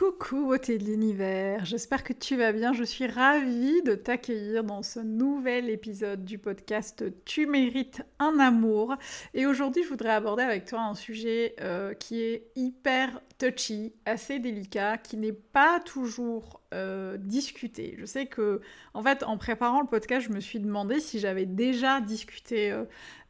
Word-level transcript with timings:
Coucou 0.00 0.46
beauté 0.46 0.78
de 0.78 0.84
l'univers, 0.84 1.66
j'espère 1.66 2.02
que 2.02 2.14
tu 2.14 2.34
vas 2.34 2.52
bien, 2.52 2.72
je 2.72 2.84
suis 2.84 3.06
ravie 3.06 3.82
de 3.82 3.94
t'accueillir 3.94 4.64
dans 4.64 4.82
ce 4.82 4.98
nouvel 4.98 5.68
épisode 5.68 6.24
du 6.24 6.38
podcast 6.38 7.04
Tu 7.26 7.44
mérites 7.44 8.00
un 8.18 8.38
amour. 8.38 8.96
Et 9.34 9.44
aujourd'hui 9.44 9.82
je 9.82 9.90
voudrais 9.90 10.12
aborder 10.12 10.42
avec 10.42 10.64
toi 10.64 10.80
un 10.80 10.94
sujet 10.94 11.54
euh, 11.60 11.92
qui 11.92 12.22
est 12.22 12.50
hyper 12.56 13.20
touchy, 13.36 13.92
assez 14.06 14.38
délicat, 14.38 14.96
qui 14.96 15.18
n'est 15.18 15.34
pas 15.34 15.80
toujours 15.80 16.62
euh, 16.72 17.18
discuté. 17.18 17.96
Je 17.98 18.06
sais 18.06 18.24
que 18.24 18.62
en 18.94 19.02
fait 19.02 19.22
en 19.22 19.36
préparant 19.36 19.82
le 19.82 19.86
podcast 19.86 20.26
je 20.26 20.32
me 20.32 20.40
suis 20.40 20.60
demandé 20.60 20.98
si 21.00 21.18
j'avais 21.18 21.44
déjà 21.44 22.00
discuté 22.00 22.72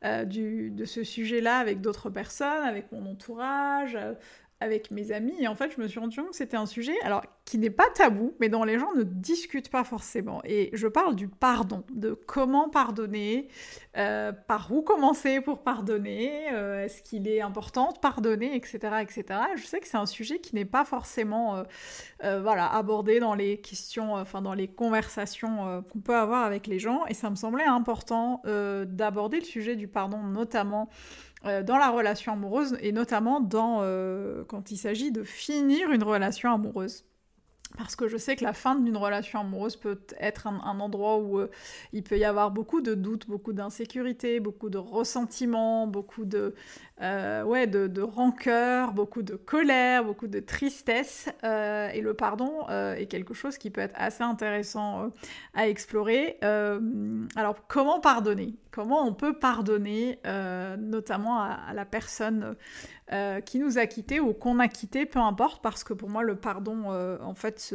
euh, 0.05 0.25
de 0.25 0.85
ce 0.85 1.03
sujet-là 1.03 1.57
avec 1.59 1.81
d'autres 1.81 2.11
personnes, 2.11 2.63
avec 2.63 2.93
mon 2.93 3.11
entourage 3.11 3.99
avec 4.61 4.91
mes 4.91 5.11
amis 5.11 5.35
et 5.41 5.49
en 5.49 5.55
fait 5.55 5.73
je 5.75 5.81
me 5.81 5.89
suis 5.89 5.99
rendu 5.99 6.17
compte 6.19 6.31
que 6.31 6.37
c'était 6.37 6.57
un 6.57 6.67
sujet 6.67 6.95
alors 7.03 7.23
qui 7.47 7.57
n'est 7.57 7.71
pas 7.71 7.89
tabou 7.95 8.35
mais 8.41 8.51
dont 8.51 8.63
les 8.63 8.79
gens 8.79 8.93
ne 8.95 9.03
discutent 9.03 9.71
pas 9.71 9.85
forcément. 9.85 10.43
Et 10.45 10.71
je 10.75 10.87
parle 10.87 11.17
du 11.17 11.29
pardon 11.29 11.83
de 11.93 12.13
comment 12.13 12.69
pardonner 12.69 13.49
euh, 13.97 14.33
par 14.33 14.71
où 14.71 14.83
commencer 14.83 15.41
pour 15.41 15.63
pardonner 15.63 16.53
euh, 16.53 16.85
est-ce 16.85 17.03
qu'il 17.03 17.27
est 17.27 17.41
important 17.41 17.93
de 17.93 17.99
pardonner 17.99 18.55
etc 18.55 18.97
etc 19.01 19.41
je 19.57 19.65
sais 19.65 19.81
que 19.81 19.89
c'est 19.89 19.97
un 19.97 20.07
sujet 20.07 20.39
qui 20.39 20.55
n'est 20.55 20.65
pas 20.65 20.85
forcément 20.85 21.65
euh, 22.23 22.41
voilà 22.41 22.67
abordé 22.73 23.19
dans 23.19 23.35
les 23.35 23.61
questions 23.61 24.15
enfin 24.15 24.43
dans 24.43 24.55
les 24.55 24.69
conversations 24.69 25.83
qu'on 25.91 26.01
peut 26.01 26.17
avoir 26.17 26.45
avec 26.45 26.67
les 26.67 26.79
gens. 26.79 27.07
Et 27.07 27.15
ça 27.15 27.31
me 27.31 27.35
semblait 27.35 27.65
important 27.65 28.43
d'aborder 28.45 29.39
le 29.39 29.45
sujet 29.45 29.77
du 29.77 29.89
pardon 29.89 30.19
notamment 30.19 30.89
euh, 31.47 31.63
dans 31.63 31.79
la 31.79 31.91
relation 31.91 32.33
amoureuse 32.33 32.77
et 32.81 32.93
notamment 32.93 33.41
dans, 33.41 33.79
euh, 33.83 34.45
quand 34.45 34.71
il 34.71 34.77
s'agit 34.77 35.11
de 35.11 35.25
finir 35.25 35.91
une 35.91 36.03
relation 36.03 36.53
amoureuse. 36.53 37.05
Parce 37.77 37.95
que 37.95 38.09
je 38.09 38.17
sais 38.17 38.37
que 38.37 38.45
la 38.45 38.53
fin 38.53 38.75
d'une 38.75 38.97
relation 38.97 39.41
amoureuse 39.41 39.77
peut 39.77 40.01
être 40.19 40.47
un, 40.47 40.81
endroit 40.81 41.19
où 41.19 41.39
euh, 41.39 41.51
il 41.93 42.03
peut 42.03 42.19
y 42.19 42.25
avoir 42.25 42.51
beaucoup 42.51 42.81
de 42.81 42.95
doutes, 42.95 43.29
beaucoup 43.29 43.53
d'insécurité, 43.53 44.41
beaucoup 44.41 44.71
de 44.71 44.79
ressentiments, 44.79 45.87
beaucoup 45.87 46.25
de, 46.25 46.55
euh, 47.01 47.43
ouais, 47.45 47.67
de, 47.67 48.03
rancœur, 48.03 48.93
beaucoup 48.93 49.23
de 49.23 49.37
colère, 49.37 50.05
beaucoup 50.05 50.27
de 50.27 50.41
tristesse. 50.41 51.29
Euh, 51.45 51.89
et 51.91 52.01
le 52.01 52.15
pardon 52.15 52.69
est 52.69 53.07
quelque 53.07 53.35
chose 53.35 53.57
qui 53.57 53.71
peut 53.71 53.81
être 53.81 53.95
assez 53.97 54.23
intéressant 54.23 55.13
à 55.55 55.69
explorer. 55.69 56.39
alors, 56.43 57.67
comment 57.69 58.01
pardonner? 58.01 58.55
Comment 58.71 59.05
on 59.05 59.13
peut 59.13 59.39
pardonner, 59.39 60.19
notamment 60.79 61.41
à, 61.41 61.73
la 61.75 61.85
personne 61.85 62.57
euh, 63.13 63.41
qui 63.41 63.59
nous 63.59 63.79
a 63.79 63.87
quittés 63.87 64.21
ou 64.21 64.33
qu'on 64.33 64.59
a 64.59 64.69
quitté, 64.69 65.07
peu 65.07 65.19
importe, 65.19 65.63
parce 65.63 65.83
que 65.85 65.93
pour 65.93 66.09
moi, 66.09 66.23
le 66.23 66.37
pardon, 66.37 66.93
euh, 66.93 67.19
en 67.23 67.35
fait, 67.35 67.75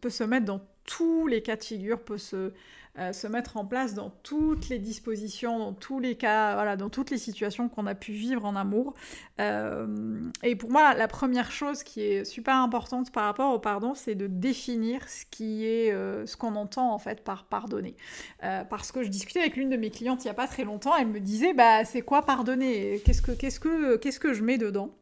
peut 0.00 0.10
se 0.10 0.24
mettre 0.24 0.46
dans 0.46 0.60
tous 0.84 1.26
les 1.26 1.42
cas 1.42 1.56
de 1.56 1.64
figure, 1.64 2.00
peut 2.00 2.18
se, 2.18 2.52
euh, 2.98 3.14
se 3.14 3.26
mettre 3.26 3.56
en 3.56 3.64
place 3.64 3.94
dans 3.94 4.10
toutes 4.22 4.68
les 4.68 4.78
dispositions, 4.78 5.58
dans 5.58 5.72
tous 5.72 5.98
les 5.98 6.14
cas, 6.14 6.76
dans 6.76 6.90
toutes 6.90 7.10
les 7.10 7.16
situations 7.16 7.70
qu'on 7.70 7.86
a 7.86 7.94
pu 7.94 8.12
vivre 8.12 8.44
en 8.44 8.54
amour. 8.54 8.92
Euh, 9.40 10.20
et 10.42 10.56
pour 10.56 10.70
moi, 10.70 10.92
la 10.92 11.08
première 11.08 11.50
chose 11.52 11.84
qui 11.84 12.02
est 12.02 12.24
super 12.26 12.54
importante 12.54 13.10
par 13.10 13.24
rapport 13.24 13.54
au 13.54 13.58
pardon, 13.58 13.94
c'est 13.94 14.14
de 14.14 14.26
définir 14.26 15.08
ce 15.08 15.24
qui 15.30 15.64
est, 15.66 15.90
euh, 15.90 16.26
ce 16.26 16.36
qu'on 16.36 16.54
entend 16.54 16.92
en 16.92 16.98
fait 16.98 17.24
par 17.24 17.44
pardonner. 17.44 17.96
parce 18.40 18.92
que 18.92 19.02
je 19.02 19.08
discutais 19.08 19.40
avec 19.40 19.56
l'une 19.56 19.70
de 19.70 19.76
mes 19.76 19.90
clientes 19.90 20.24
il 20.24 20.26
n'y 20.26 20.30
a 20.30 20.34
pas 20.34 20.46
très 20.48 20.64
longtemps, 20.64 20.94
elle 20.96 21.06
me 21.06 21.20
disait, 21.20 21.54
bah 21.54 21.84
c'est 21.86 22.02
quoi 22.02 22.22
pardonner? 22.22 23.00
Qu'est-ce 23.04 23.22
que, 23.22 23.32
qu'est-ce 23.32 23.60
que, 23.60 23.96
qu'est-ce 23.96 24.20
que 24.20 24.34
je 24.34 24.42
mets 24.42 24.58
dedans? 24.58 24.94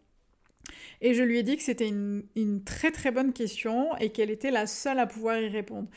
Et 1.00 1.15
je 1.15 1.22
lui 1.22 1.38
ai 1.38 1.43
dit 1.43 1.56
que 1.56 1.62
c'était 1.62 1.88
une, 1.88 2.62
très 2.65 2.91
très 2.91 3.11
bonne 3.11 3.33
question 3.33 3.97
et 3.99 4.11
qu'elle 4.11 4.31
était 4.31 4.50
la 4.50 4.66
seule 4.66 4.99
à 4.99 5.06
pouvoir 5.06 5.38
y 5.38 5.49
répondre 5.49 5.88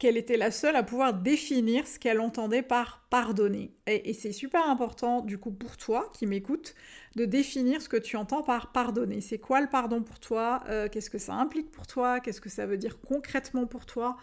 qu'elle 0.00 0.16
était 0.16 0.38
la 0.38 0.50
seule 0.50 0.76
à 0.76 0.82
pouvoir 0.82 1.12
définir 1.12 1.86
ce 1.86 1.98
qu'elle 1.98 2.20
entendait 2.20 2.62
par 2.62 3.06
pardonner. 3.10 3.70
Et, 3.86 4.14
c'est 4.14 4.32
super 4.32 4.66
important, 4.68 5.20
du 5.20 5.36
coup, 5.36 5.50
pour 5.50 5.76
toi 5.76 6.10
qui 6.14 6.26
m'écoutes, 6.26 6.74
de 7.16 7.26
définir 7.26 7.82
ce 7.82 7.88
que 7.88 7.98
tu 7.98 8.16
entends 8.16 8.42
par 8.42 8.72
pardonner. 8.72 9.20
C'est 9.20 9.38
quoi 9.38 9.60
le 9.60 9.66
pardon 9.66 10.02
pour 10.02 10.18
toi? 10.18 10.62
Euh, 10.68 10.88
Qu'est-ce 10.88 11.10
que 11.10 11.18
ça 11.18 11.34
implique 11.34 11.70
pour 11.70 11.86
toi? 11.86 12.20
Qu'est-ce 12.20 12.40
que 12.40 12.48
ça 12.48 12.64
veut 12.64 12.78
dire 12.78 12.98
concrètement 13.06 13.66
pour 13.66 13.84
toi? 13.84 14.16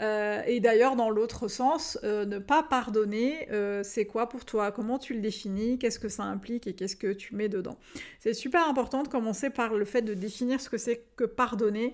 Euh, 0.00 0.42
Et 0.48 0.58
d'ailleurs, 0.58 0.96
dans 0.96 1.10
l'autre 1.10 1.46
sens, 1.46 1.96
euh, 2.02 2.24
ne 2.24 2.38
pas 2.38 2.64
pardonner, 2.64 3.46
c'est 3.84 4.06
quoi 4.06 4.28
pour 4.28 4.44
toi? 4.44 4.72
Comment 4.72 4.98
tu 4.98 5.14
le 5.14 5.20
définis? 5.20 5.78
Qu'est-ce 5.78 6.00
que 6.00 6.08
ça 6.08 6.24
implique 6.24 6.66
et 6.66 6.72
qu'est-ce 6.72 6.96
que 6.96 7.12
tu 7.12 7.36
mets 7.36 7.48
dedans? 7.48 7.78
C'est 8.18 8.34
super 8.34 8.68
important 8.68 9.04
de 9.04 9.08
commencer 9.08 9.50
par 9.50 9.74
le 9.74 9.84
fait 9.84 10.02
de 10.02 10.14
définir 10.14 10.60
ce 10.60 10.68
que 10.68 10.78
c'est 10.78 11.04
que 11.14 11.24
pardonner. 11.24 11.92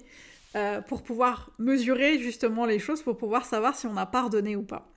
Euh, 0.56 0.80
pour 0.80 1.02
pouvoir 1.02 1.50
mesurer 1.58 2.18
justement 2.18 2.64
les 2.64 2.78
choses, 2.78 3.02
pour 3.02 3.18
pouvoir 3.18 3.44
savoir 3.44 3.76
si 3.76 3.86
on 3.86 3.96
a 3.98 4.06
pardonné 4.06 4.56
ou 4.56 4.62
pas. 4.62 4.88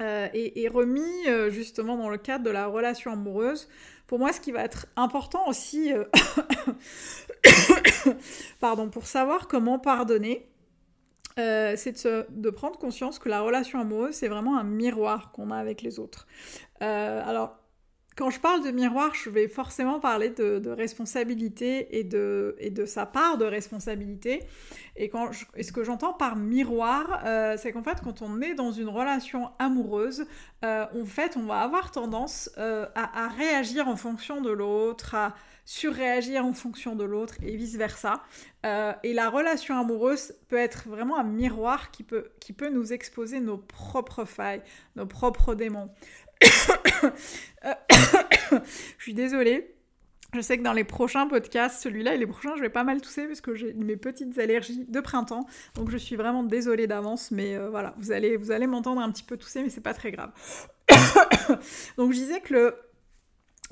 Euh, 0.00 0.26
et, 0.34 0.66
remis 0.66 1.28
euh, 1.28 1.50
justement 1.50 1.96
dans 1.96 2.08
le 2.08 2.18
cadre 2.18 2.42
de 2.44 2.50
la 2.50 2.66
relation 2.66 3.12
amoureuse, 3.12 3.68
pour 4.08 4.18
moi 4.18 4.32
ce 4.32 4.40
qui 4.40 4.50
va 4.50 4.64
être 4.64 4.86
important 4.96 5.46
aussi, 5.46 5.92
pardon, 8.60 8.88
pour 8.88 9.06
savoir 9.06 9.46
comment 9.46 9.78
pardonner, 9.78 10.48
c'est 11.36 12.04
de, 12.04 12.26
de, 12.30 12.50
prendre 12.50 12.76
conscience 12.76 13.20
que 13.20 13.28
la 13.28 13.40
relation 13.40 13.78
amoureuse, 13.78 14.16
c'est 14.16 14.28
vraiment 14.28 14.58
un 14.58 14.64
miroir 14.64 15.30
qu'on 15.30 15.52
a 15.52 15.56
avec 15.58 15.82
les 15.82 16.00
autres. 16.00 16.26
alors, 16.80 17.61
quand 18.16 18.30
je 18.30 18.40
parle 18.40 18.64
de 18.64 18.70
miroir, 18.70 19.14
je 19.14 19.30
vais 19.30 19.48
forcément 19.48 19.98
parler 20.00 20.30
de, 20.30 20.68
responsabilité 20.70 21.98
et 21.98 22.04
de, 22.04 22.56
et 22.58 22.70
de, 22.70 22.84
sa 22.84 23.06
part 23.06 23.38
de 23.38 23.44
responsabilité. 23.44 24.42
Et, 24.96 25.10
ce 25.10 25.72
que 25.72 25.84
j'entends 25.84 26.12
par 26.12 26.36
miroir, 26.36 27.22
euh, 27.24 27.56
c'est 27.56 27.72
qu'en 27.72 27.82
fait, 27.82 28.00
quand 28.02 28.20
on 28.22 28.40
est 28.42 28.54
dans 28.54 28.72
une 28.72 28.88
relation 28.88 29.50
amoureuse, 29.58 30.26
euh, 30.64 30.84
en 30.94 31.06
fait, 31.06 31.36
on 31.36 31.44
va 31.44 31.60
avoir 31.60 31.90
tendance 31.90 32.50
euh, 32.58 32.86
à, 32.94 33.28
réagir 33.28 33.88
en 33.88 33.96
fonction 33.96 34.42
de 34.42 34.50
l'autre, 34.50 35.14
à 35.14 35.34
surréagir 35.64 36.44
en 36.44 36.52
fonction 36.52 36.96
de 36.96 37.04
l'autre 37.04 37.36
et 37.40 37.56
vice-versa. 37.56 38.20
et 38.64 39.14
la 39.14 39.30
relation 39.30 39.78
amoureuse 39.78 40.34
peut 40.48 40.56
être 40.56 40.88
vraiment 40.88 41.16
un 41.18 41.24
miroir 41.24 41.92
qui 41.92 42.02
peut, 42.02 42.32
qui 42.40 42.52
peut 42.52 42.68
nous 42.68 42.92
exposer 42.92 43.38
nos 43.38 43.58
propres 43.58 44.24
failles, 44.24 44.62
nos 44.96 45.06
propres 45.06 45.54
démons. 45.54 45.88
je 48.52 49.02
suis 49.02 49.14
désolée. 49.14 49.74
Je 50.34 50.40
sais 50.40 50.56
que 50.56 50.62
dans 50.62 50.72
les 50.72 50.84
prochains 50.84 51.26
podcasts, 51.26 51.82
celui-là 51.82 52.14
et 52.14 52.18
les 52.18 52.26
prochains, 52.26 52.56
je 52.56 52.62
vais 52.62 52.70
pas 52.70 52.84
mal 52.84 53.02
tousser 53.02 53.26
parce 53.26 53.42
que 53.42 53.54
j'ai 53.54 53.74
mes 53.74 53.96
petites 53.96 54.38
allergies 54.38 54.86
de 54.88 55.00
printemps. 55.00 55.46
Donc 55.74 55.90
je 55.90 55.98
suis 55.98 56.16
vraiment 56.16 56.42
désolée 56.42 56.86
d'avance, 56.86 57.30
mais 57.30 57.54
euh, 57.54 57.68
voilà, 57.68 57.94
vous 57.98 58.12
allez, 58.12 58.38
vous 58.38 58.50
allez 58.50 58.66
m'entendre 58.66 59.02
un 59.02 59.10
petit 59.12 59.24
peu 59.24 59.36
tousser, 59.36 59.62
mais 59.62 59.68
c'est 59.68 59.82
pas 59.82 59.92
très 59.92 60.10
grave. 60.10 60.30
donc 61.98 62.12
je 62.12 62.16
disais 62.16 62.40
que 62.40 62.54
le, 62.54 62.74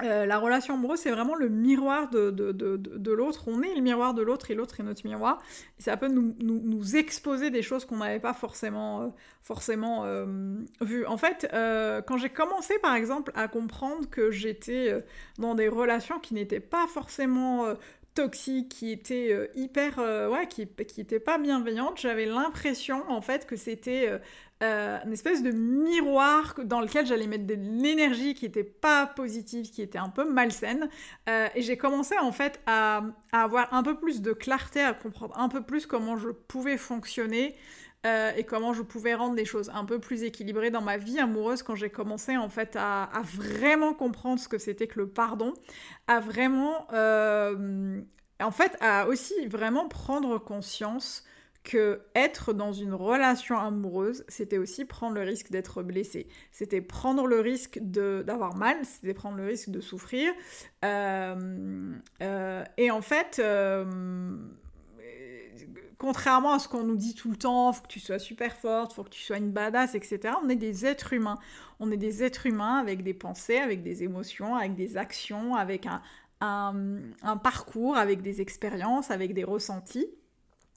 euh, 0.03 0.27
la 0.27 0.39
relation 0.39 0.75
amoureuse, 0.75 1.01
c'est 1.01 1.11
vraiment 1.11 1.35
le 1.35 1.49
miroir 1.49 2.11
de, 2.11 2.31
de, 2.31 3.13
l'autre. 3.13 3.45
On 3.47 3.63
est 3.63 3.75
le 3.75 3.81
miroir 3.81 4.15
de 4.15 4.23
l'autre 4.23 4.51
et 4.51 4.55
l'autre 4.55 4.81
est 4.81 4.83
notre 4.83 5.07
miroir. 5.07 5.43
Et 5.79 5.83
ça 5.83 5.97
peut 5.97 6.09
nous, 6.09 6.35
nous, 6.41 6.97
exposer 6.97 7.51
des 7.51 7.63
choses 7.63 7.85
qu'on 7.85 7.99
n'avait 7.99 8.21
pas 8.21 8.35
forcément, 8.35 9.03
euh, 9.03 9.07
forcément 9.43 10.05
euh, 10.05 10.27
vues. 10.81 11.07
En 11.07 11.17
fait, 11.17 11.49
quand 12.07 12.17
j'ai 12.17 12.31
commencé, 12.31 12.79
par 12.79 12.95
exemple, 12.95 13.33
à 13.35 13.49
comprendre 13.49 14.09
que 14.09 14.31
j'étais 14.31 15.03
dans 15.39 15.55
des 15.55 15.69
relations 15.69 16.19
qui 16.19 16.35
n'étaient 16.35 16.61
pas 16.61 16.87
forcément 16.87 17.75
toxiques, 18.15 18.71
qui 18.71 18.91
étaient 18.91 19.51
hyper... 19.55 19.99
ouais, 19.99 20.47
qui 20.49 20.69
n'étaient 20.99 21.21
pas 21.21 21.39
bienveillantes, 21.39 21.99
j'avais 21.99 22.27
l'impression, 22.27 23.05
en 23.09 23.21
fait, 23.21 23.47
que 23.47 23.57
c'était 23.57 24.21
euh, 24.63 24.99
une 25.07 25.13
espèce 25.15 25.43
de 25.43 25.53
miroir 25.53 26.55
dans 26.65 26.83
lequel 26.83 27.07
j'allais 27.07 27.27
mettre 27.27 27.47
de 27.47 27.55
l'énergie 27.55 28.35
qui 28.35 28.45
n'était 28.45 28.63
pas 28.63 29.07
positive, 29.07 29.71
qui 29.71 29.81
était 29.81 29.99
un 29.99 30.11
peu 30.11 30.31
malsaine. 30.31 30.91
Euh, 31.31 31.49
et 31.55 31.63
j'ai 31.63 31.79
commencé 31.79 32.15
en 32.19 32.31
fait 32.31 32.61
à, 32.67 33.03
avoir 33.33 33.73
un 33.73 33.83
peu 33.83 33.97
plus 33.97 34.21
de 34.21 34.35
clarté, 34.35 34.83
à 34.83 34.93
comprendre 34.93 35.39
un 35.39 35.49
peu 35.49 35.63
plus 35.63 35.87
comment 35.87 36.19
je 36.19 36.29
pouvais 36.29 36.77
fonctionner 36.77 37.57
euh, 38.05 38.33
et 38.37 38.45
comment 38.45 38.75
je 38.75 38.83
pouvais 38.83 39.15
rendre 39.15 39.35
les 39.35 39.47
choses 39.47 39.71
un 39.75 39.87
peu 39.87 39.99
plus 39.99 40.25
équilibrées 40.25 40.71
dans 40.71 40.83
ma 40.83 40.99
vie 40.99 41.19
amoureuse 41.19 41.63
quand 41.63 41.75
j'ai 41.75 41.91
commencé 41.91 42.37
en 42.37 42.51
fait 42.51 42.77
à, 42.79 43.09
vraiment 43.25 43.95
comprendre 43.95 44.41
ce 44.41 44.49
que 44.49 44.59
c'était 44.59 44.89
que 44.89 44.99
le 44.99 45.09
pardon, 45.09 45.55
à 46.07 46.21
vraiment, 46.21 46.87
en 46.91 48.51
fait, 48.51 48.77
à 48.83 49.07
aussi 49.07 49.47
vraiment 49.47 49.89
prendre 49.89 50.37
conscience 50.37 51.25
que 51.63 52.01
être 52.15 52.53
dans 52.53 52.73
une 52.73 52.95
relation 52.95 53.59
amoureuse, 53.59 54.25
c'était 54.29 54.59
aussi 54.59 54.85
prendre 54.85 55.15
le 55.15 55.23
risque 55.23 55.51
d'être 55.51 55.83
blessé. 55.83 56.27
C'était 56.53 56.81
prendre 56.81 57.27
le 57.27 57.41
risque 57.41 57.79
d'avoir 57.81 58.57
mal, 58.57 58.79
c'était 58.85 59.15
prendre 59.15 59.37
le 59.37 59.47
risque 59.47 59.71
de 59.71 59.81
souffrir. 59.81 60.33
Euh, 60.85 61.93
euh, 62.23 62.65
et 62.79 62.91
en 62.91 63.03
fait, 63.03 63.41
euh, 63.45 63.85
contrairement 65.99 66.55
à 66.55 66.59
ce 66.59 66.69
qu'on 66.69 66.85
nous 66.85 66.97
dit 66.97 67.15
tout 67.15 67.31
le 67.31 67.37
temps, 67.37 67.73
faut 67.73 67.83
que 67.83 67.89
tu 67.89 68.01
sois 68.01 68.19
super 68.19 68.57
forte, 68.57 68.95
faut 68.95 69.05
que 69.05 69.11
tu 69.11 69.23
sois 69.23 69.37
une 69.37 69.53
badass, 69.53 69.95
etc. 69.95 70.35
On 70.43 70.49
est 70.49 70.57
des 70.57 70.87
êtres 70.87 71.13
humains. 71.13 71.39
On 71.79 71.91
est 71.91 71.99
des 71.99 72.23
êtres 72.23 72.47
humains 72.47 72.79
avec 72.79 73.03
des 73.03 73.15
pensées, 73.15 73.59
avec 73.59 73.83
des 73.83 74.03
émotions, 74.03 74.57
avec 74.57 74.75
des 74.75 74.97
actions, 74.97 75.57
avec 75.57 75.87
un, 75.87 76.01
un 76.41 77.37
parcours, 77.37 77.99
avec 77.99 78.23
des 78.23 78.41
expériences, 78.41 79.11
avec 79.11 79.35
des 79.35 79.45
ressentis. 79.45 80.09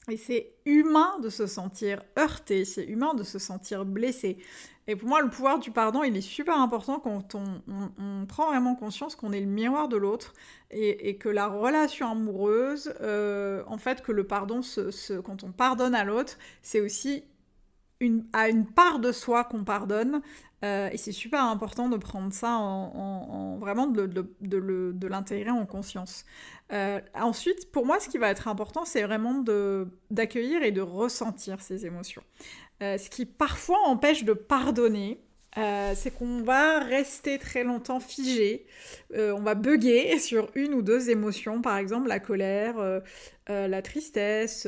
Et 0.09 0.17
c'est 0.17 0.53
humain 0.65 1.17
de 1.21 1.29
se 1.29 1.47
sentir 1.47 2.03
heurté, 2.19 2.65
c'est 2.65 2.83
humain 2.83 3.13
de 3.13 3.23
se 3.23 3.39
sentir 3.39 3.85
blessé. 3.85 4.37
Et 4.87 4.97
pour 4.97 5.07
moi, 5.07 5.21
le 5.21 5.29
pouvoir 5.29 5.59
du 5.59 5.71
pardon, 5.71 6.03
il 6.03 6.17
est 6.17 6.21
super 6.21 6.59
important 6.59 6.99
quand 6.99 7.35
on, 7.35 8.25
prend 8.27 8.47
vraiment 8.47 8.75
conscience 8.75 9.15
qu'on 9.15 9.31
est 9.31 9.39
le 9.39 9.45
miroir 9.45 9.87
de 9.87 9.95
l'autre 9.95 10.33
et, 10.71 11.17
que 11.17 11.29
la 11.29 11.47
relation 11.47 12.11
amoureuse, 12.11 12.93
euh, 12.99 13.63
en 13.67 13.77
fait, 13.77 14.01
que 14.01 14.11
le 14.11 14.25
pardon, 14.25 14.59
quand 15.23 15.43
on 15.43 15.51
pardonne 15.51 15.95
à 15.95 16.03
l'autre, 16.03 16.37
c'est 16.61 16.81
aussi 16.81 17.23
une, 18.03 18.25
à 18.33 18.49
une 18.49 18.65
part 18.65 18.99
de 18.99 19.11
soi 19.11 19.43
qu'on 19.43 19.63
pardonne. 19.63 20.21
Euh, 20.63 20.89
et 20.91 20.97
c'est 20.97 21.11
super 21.11 21.43
important 21.43 21.89
de 21.89 21.97
prendre 21.97 22.31
ça 22.31 22.51
en, 22.51 23.57
vraiment 23.57 23.87
de, 23.87 25.07
l'intégrer 25.07 25.51
en 25.51 25.65
conscience. 25.65 26.25
Euh, 26.71 27.01
ensuite, 27.15 27.69
pour 27.71 27.85
moi, 27.85 27.99
ce 27.99 28.07
qui 28.07 28.17
va 28.17 28.29
être 28.29 28.47
important, 28.47 28.85
c'est 28.85 29.03
vraiment 29.03 29.43
d'accueillir 30.09 30.63
et 30.63 30.71
de 30.71 30.81
ressentir 30.81 31.59
ces 31.61 31.85
émotions. 31.85 32.23
Euh, 32.81 32.97
ce 32.97 33.09
qui 33.09 33.25
parfois 33.25 33.79
empêche 33.85 34.23
de 34.23 34.33
pardonner, 34.33 35.19
c'est 35.55 36.11
qu'on 36.17 36.41
va 36.41 36.79
rester 36.79 37.37
très 37.37 37.63
longtemps 37.63 37.99
figé, 37.99 38.65
on 39.15 39.41
va 39.41 39.53
bugger 39.53 40.17
sur 40.19 40.49
une 40.55 40.73
ou 40.73 40.81
deux 40.81 41.11
émotions, 41.11 41.61
par 41.61 41.77
exemple 41.77 42.07
la 42.07 42.19
colère, 42.19 43.01
la 43.47 43.81
tristesse, 43.83 44.65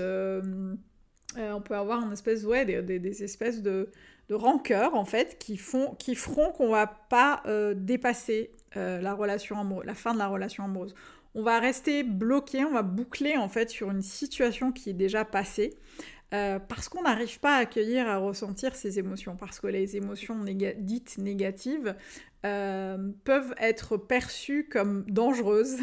on 1.38 1.62
peut 1.62 1.76
avoir 1.76 2.04
des 2.08 3.24
espèces 3.24 3.62
de, 3.62 3.90
de 4.30 4.36
rancœur 4.36 4.96
en 4.96 5.06
fait 5.06 5.38
qui 5.40 5.58
font 5.58 5.96
qui 5.96 6.16
feront 6.16 6.52
qu'on 6.52 6.70
va 6.70 6.88
pas 6.88 7.44
euh, 7.46 7.74
dépasser 7.76 8.52
euh, 8.78 9.02
la 9.02 9.14
relation 9.14 9.60
amoureuse, 9.60 9.86
la 9.86 9.96
fin 9.96 10.14
de 10.14 10.20
la 10.20 10.28
relation 10.28 10.64
amoureuse. 10.64 10.96
On 11.36 11.44
va 11.44 11.60
rester 11.60 12.04
bloqué, 12.04 12.64
on 12.64 12.72
va 12.72 12.82
boucler 12.82 13.38
en 13.38 13.50
fait 13.50 13.70
sur 13.70 13.92
une 13.92 14.02
situation 14.02 14.72
qui 14.72 14.90
est 14.90 14.94
déjà 14.94 15.26
passée. 15.26 15.78
Euh, 16.34 16.60
parce 16.60 16.90
qu'on 16.90 17.04
n'arrive 17.04 17.40
pas 17.40 17.58
à 17.58 17.60
accueillir, 17.60 18.08
à 18.08 18.18
ressentir 18.18 18.76
ces 18.76 18.98
émotions, 18.98 19.36
parce 19.36 19.60
que 19.60 19.68
les 19.68 19.96
émotions 19.96 20.44
dites 20.44 21.18
négatives 21.18 21.96
peuvent 22.42 23.56
être 23.60 23.98
perçues 23.98 24.68
comme 24.70 25.04
dangereuses. 25.08 25.78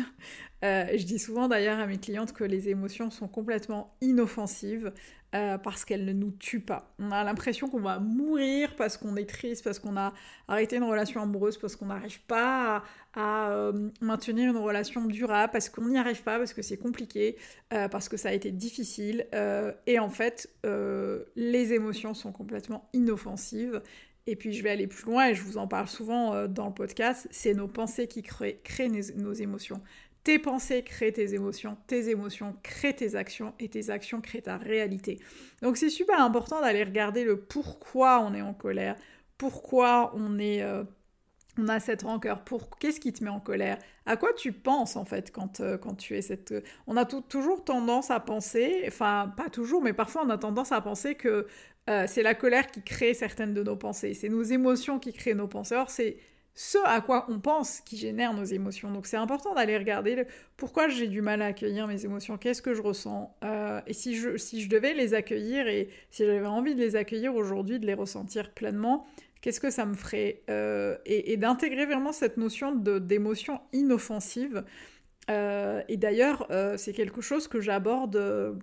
je 0.63 1.05
dis 1.05 1.19
souvent 1.19 1.49
d'ailleurs 1.49 1.79
à 1.79 1.87
mes 1.87 1.99
clientes 1.99 2.33
que 2.33 2.45
les 2.45 2.69
émotions 2.69 3.11
sont 3.11 3.29
complètement 3.29 3.97
inoffensives, 4.01 4.93
euh, 5.35 5.57
parce 5.57 5.87
qu'elle 5.87 6.05
ne 6.05 6.13
nous 6.13 6.31
tue 6.33 6.61
pas. 6.61 6.95
On 6.99 7.11
a 7.11 7.25
l'impression 7.25 7.67
qu'on 7.69 7.81
va 7.81 7.99
mourir 7.99 8.77
parce 8.77 8.99
qu'on 8.99 9.17
est 9.17 9.25
triste, 9.25 9.65
parce 9.65 9.79
qu'on 9.79 9.97
a 9.97 10.13
arrêté 10.47 10.77
une 10.77 10.85
relation 10.85 11.23
amoureuse, 11.23 11.57
parce 11.57 11.75
qu'on 11.75 11.87
n'arrive 11.87 12.21
pas 12.27 12.83
à, 13.15 13.51
euh, 13.51 13.89
maintenir 14.03 14.51
une 14.51 14.59
relation 14.59 15.07
durable, 15.07 15.51
parce 15.51 15.71
qu'on 15.71 15.89
n'y 15.89 15.97
arrive 15.97 16.23
pas, 16.23 16.37
parce 16.37 16.53
que 16.53 16.61
c'est 16.61 16.77
compliqué, 16.77 17.39
euh, 17.73 17.89
parce 17.89 18.11
que 18.11 18.19
ça 18.19 18.29
a 18.29 18.33
été 18.33 18.51
difficile. 18.51 19.27
et 19.87 19.99
en 19.99 20.11
fait, 20.11 20.51
les 21.37 21.73
émotions 21.73 22.13
sont 22.13 22.33
complètement 22.33 22.89
inoffensives. 22.93 23.81
Et 24.27 24.37
puis 24.37 24.53
je 24.53 24.63
vais 24.63 24.71
aller 24.71 24.87
plus 24.87 25.05
loin 25.05 25.29
et 25.29 25.35
je 25.35 25.43
vous 25.43 25.57
en 25.59 25.67
parle 25.67 25.89
souvent 25.89 26.47
dans 26.47 26.67
le 26.67 26.75
podcast, 26.75 27.27
c'est 27.31 27.55
nos 27.55 27.67
pensées 27.67 28.07
qui 28.07 28.23
créent, 28.23 28.61
nos 29.17 29.33
émotions. 29.33 29.81
Tes 30.25 30.39
pensées 30.39 30.85
créent 30.85 31.13
tes 31.13 31.35
émotions, 31.35 31.77
tes 31.87 32.09
émotions 32.09 32.57
créent 32.63 32.95
tes 32.95 33.17
actions 33.17 33.55
et 33.59 33.69
tes 33.69 33.91
actions 33.91 34.21
créent 34.21 34.43
ta 34.43 34.57
réalité. 34.57 35.19
Donc 35.63 35.77
c'est 35.77 35.91
super 35.91 36.21
important 36.21 36.61
d'aller 36.61 36.85
regarder 36.85 37.25
le 37.25 37.41
pourquoi 37.41 38.21
on 38.21 38.33
est 38.35 38.43
en 38.43 38.55
colère, 38.55 38.97
pourquoi 39.37 40.13
on 40.15 40.39
est... 40.39 40.63
Euh, 40.63 40.85
on 41.59 41.69
a 41.69 41.81
cette 41.81 42.03
rancœur. 42.03 42.45
Pour 42.45 42.79
qu'est-ce 42.79 43.01
qui 43.01 43.13
te 43.13 43.23
met 43.23 43.31
en 43.31 43.41
colère? 43.41 43.79
À 44.07 44.17
quoi 44.17 44.33
tu 44.33 44.53
penses 44.53 44.97
en 44.97 45.05
fait 45.05 45.31
quand, 45.31 45.61
euh, 45.61 45.77
quand 45.77 45.95
tu 45.95 46.17
es 46.17 46.23
cette 46.23 46.55
On 46.87 46.97
a 46.97 47.05
toujours 47.05 47.65
tendance 47.65 48.11
à 48.11 48.21
penser, 48.21 48.85
enfin 48.87 49.33
pas 49.37 49.51
toujours, 49.51 49.83
mais 49.83 49.93
parfois 49.93 50.23
on 50.25 50.31
a 50.31 50.39
tendance 50.39 50.73
à 50.73 50.81
penser 50.81 51.15
que 51.15 51.47
euh, 51.91 52.05
c'est 52.07 52.23
la 52.23 52.35
colère 52.35 52.69
qui 52.69 52.83
crée 52.83 53.13
certaines 53.13 53.55
de 53.55 53.63
nos 53.63 53.77
pensées, 53.77 54.15
c'est 54.15 54.29
nos 54.29 54.43
émotions 54.43 54.99
qui 54.99 55.13
créent 55.13 55.35
nos 55.35 55.49
pensées. 55.49 55.75
Or 55.75 55.91
c'est 55.91 56.17
ce 56.55 56.79
à 56.87 57.01
quoi 57.01 57.27
on 57.29 57.41
pense 57.41 57.81
qui 57.81 57.97
génère 57.97 58.35
nos 58.35 58.45
émotions. 58.45 58.91
Donc 58.91 59.07
c'est 59.07 59.17
important 59.17 59.55
d'aller 59.55 59.77
regarder 59.77 60.27
pourquoi 60.57 60.89
j'ai 60.89 61.09
du 61.09 61.23
mal 61.23 61.41
à 61.43 61.47
accueillir 61.47 61.87
mes 61.87 62.05
émotions, 62.05 62.37
qu'est-ce 62.37 62.63
que 62.63 62.75
je 62.75 62.83
ressens, 62.83 63.35
euh, 63.45 63.81
et 63.87 63.95
si 63.95 64.17
je, 64.17 64.37
si 64.37 64.61
je 64.61 64.69
devais 64.69 64.95
les 64.95 65.15
accueillir, 65.15 65.67
et 65.67 65.89
si 66.11 66.25
j'avais 66.25 66.47
envie 66.47 66.75
de 66.75 66.81
les 66.81 66.97
accueillir 66.97 67.35
aujourd'hui, 67.35 67.79
de 67.79 67.87
les 67.87 67.95
ressentir 67.95 68.53
pleinement, 68.53 69.07
qu'est-ce 69.41 69.61
que 69.61 69.71
ça 69.71 69.87
me 69.87 69.95
ferait 69.95 70.43
euh, 70.51 70.97
Et, 71.07 71.37
d'intégrer 71.37 71.87
vraiment 71.87 72.13
cette 72.13 72.37
notion 72.37 72.75
d'émotion 72.75 73.61
inoffensive. 73.73 74.65
Euh, 75.31 75.83
et 75.89 75.97
d'ailleurs, 75.97 76.49
c'est 76.77 76.93
quelque 76.93 77.21
chose 77.21 77.49
que 77.49 77.61
j'aborde 77.61 78.61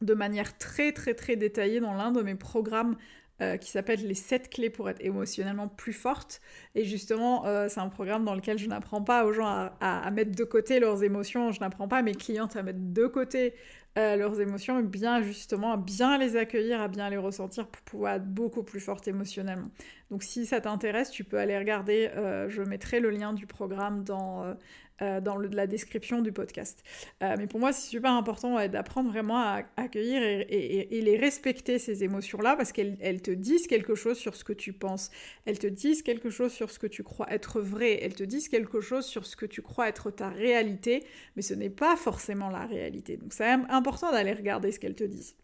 de 0.00 0.14
manière 0.14 0.58
très 0.58 0.92
très 0.92 1.14
très 1.14 1.36
détaillée 1.36 1.80
dans 1.80 1.94
l'un 1.94 2.10
de 2.10 2.20
mes 2.22 2.34
programmes 2.34 2.96
euh, 3.40 3.56
qui 3.56 3.68
s'appelle 3.68 4.06
Les 4.06 4.14
7 4.14 4.48
clés 4.48 4.70
pour 4.70 4.88
être 4.88 5.04
émotionnellement 5.04 5.66
plus 5.66 5.92
forte. 5.92 6.40
Et 6.76 6.84
justement, 6.84 7.46
euh, 7.46 7.66
c'est 7.68 7.80
un 7.80 7.88
programme 7.88 8.24
dans 8.24 8.36
lequel 8.36 8.58
je 8.58 8.68
n'apprends 8.68 9.02
pas 9.02 9.24
aux 9.24 9.32
gens 9.32 9.70
à, 9.80 10.10
mettre 10.12 10.36
de 10.36 10.44
côté 10.44 10.78
leurs 10.78 11.02
émotions, 11.02 11.50
je 11.50 11.58
n'apprends 11.58 11.88
pas 11.88 11.98
à 11.98 12.02
mes 12.02 12.14
clientes 12.14 12.54
à 12.54 12.62
mettre 12.62 12.78
de 12.80 13.06
côté 13.08 13.54
euh, 13.98 14.14
leurs 14.14 14.40
émotions, 14.40 14.76
mais 14.76 14.86
bien 14.86 15.20
justement 15.20 15.72
à 15.72 15.76
bien 15.76 16.16
les 16.16 16.36
accueillir, 16.36 16.80
à 16.80 16.86
bien 16.86 17.10
les 17.10 17.16
ressentir 17.16 17.66
pour 17.66 17.82
pouvoir 17.82 18.14
être 18.14 18.26
beaucoup 18.32 18.62
plus 18.62 18.78
forte 18.78 19.08
émotionnellement. 19.08 19.70
Donc 20.12 20.22
si 20.22 20.46
ça 20.46 20.60
t'intéresse, 20.60 21.10
tu 21.10 21.24
peux 21.24 21.38
aller 21.38 21.58
regarder, 21.58 22.10
je 22.48 22.62
mettrai 22.62 23.00
le 23.00 23.10
lien 23.10 23.32
du 23.32 23.48
programme 23.48 24.04
dans 24.04 24.54
euh, 25.02 25.20
dans 25.20 25.36
la 25.36 25.66
description 25.66 26.22
du 26.22 26.30
podcast. 26.30 26.84
Euh, 27.20 27.34
mais 27.36 27.48
pour 27.48 27.58
moi, 27.58 27.72
c'est 27.72 27.88
super 27.88 28.12
important 28.12 28.64
d'apprendre 28.68 29.10
vraiment 29.10 29.38
à 29.38 29.62
accueillir 29.76 30.22
et, 30.22 31.00
les 31.00 31.16
respecter, 31.16 31.80
ces 31.80 32.04
émotions-là, 32.04 32.54
parce 32.54 32.70
qu'elles 32.70 33.20
te 33.20 33.32
disent 33.32 33.66
quelque 33.66 33.96
chose 33.96 34.16
sur 34.16 34.36
ce 34.36 34.44
que 34.44 34.52
tu 34.52 34.72
penses. 34.72 35.10
Elles 35.46 35.58
te 35.58 35.66
disent 35.66 36.02
quelque 36.02 36.30
chose 36.30 36.52
sur 36.52 36.70
ce 36.70 36.78
que 36.78 36.86
tu 36.86 37.02
crois 37.02 37.28
être 37.32 37.60
vrai. 37.60 37.98
Elles 38.02 38.14
te 38.14 38.22
disent 38.22 38.48
quelque 38.48 38.80
chose 38.80 39.04
sur 39.04 39.26
ce 39.26 39.34
que 39.34 39.46
tu 39.46 39.62
crois 39.62 39.88
être 39.88 40.12
ta 40.12 40.28
réalité, 40.28 41.02
mais 41.34 41.42
ce 41.42 41.54
n'est 41.54 41.70
pas 41.70 41.96
forcément 41.96 42.48
la 42.48 42.64
réalité. 42.64 43.16
Donc 43.16 43.32
c'est 43.32 43.50
important 43.50 44.12
d'aller 44.12 44.32
regarder 44.32 44.70
ce 44.70 44.78
qu'elles 44.78 44.94
te 44.94 45.02
disent. 45.02 45.34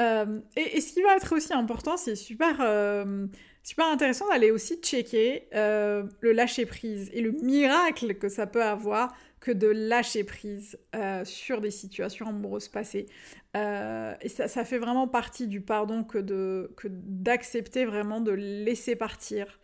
Euh, 0.00 0.40
et, 0.56 0.80
ce 0.80 0.94
qui 0.94 1.02
va 1.02 1.16
être 1.16 1.36
aussi 1.36 1.52
important, 1.52 1.98
c'est 1.98 2.16
super 2.16 2.62
super 3.62 3.86
intéressant 3.86 4.28
d'aller 4.28 4.50
aussi 4.50 4.76
checker 4.76 5.48
euh, 5.54 6.04
le 6.20 6.32
lâcher 6.32 6.66
prise 6.66 7.10
et 7.12 7.20
le 7.20 7.32
miracle 7.32 8.14
que 8.14 8.28
ça 8.28 8.46
peut 8.46 8.62
avoir 8.62 9.14
que 9.40 9.50
de 9.50 9.66
lâcher 9.66 10.24
prise 10.24 10.78
euh, 10.94 11.24
sur 11.24 11.60
des 11.60 11.70
situations 11.70 12.26
amoureuses 12.26 12.68
passées. 12.68 13.06
Euh, 13.56 14.14
et 14.20 14.28
ça, 14.28 14.46
ça, 14.46 14.64
fait 14.64 14.78
vraiment 14.78 15.08
partie 15.08 15.48
du 15.48 15.60
pardon 15.60 16.04
que 16.04 16.18
d'accepter 16.18 17.84
que 17.84 17.90
vraiment 17.90 18.20
de 18.20 18.32
laisser 18.32 18.96
partir 18.96 19.58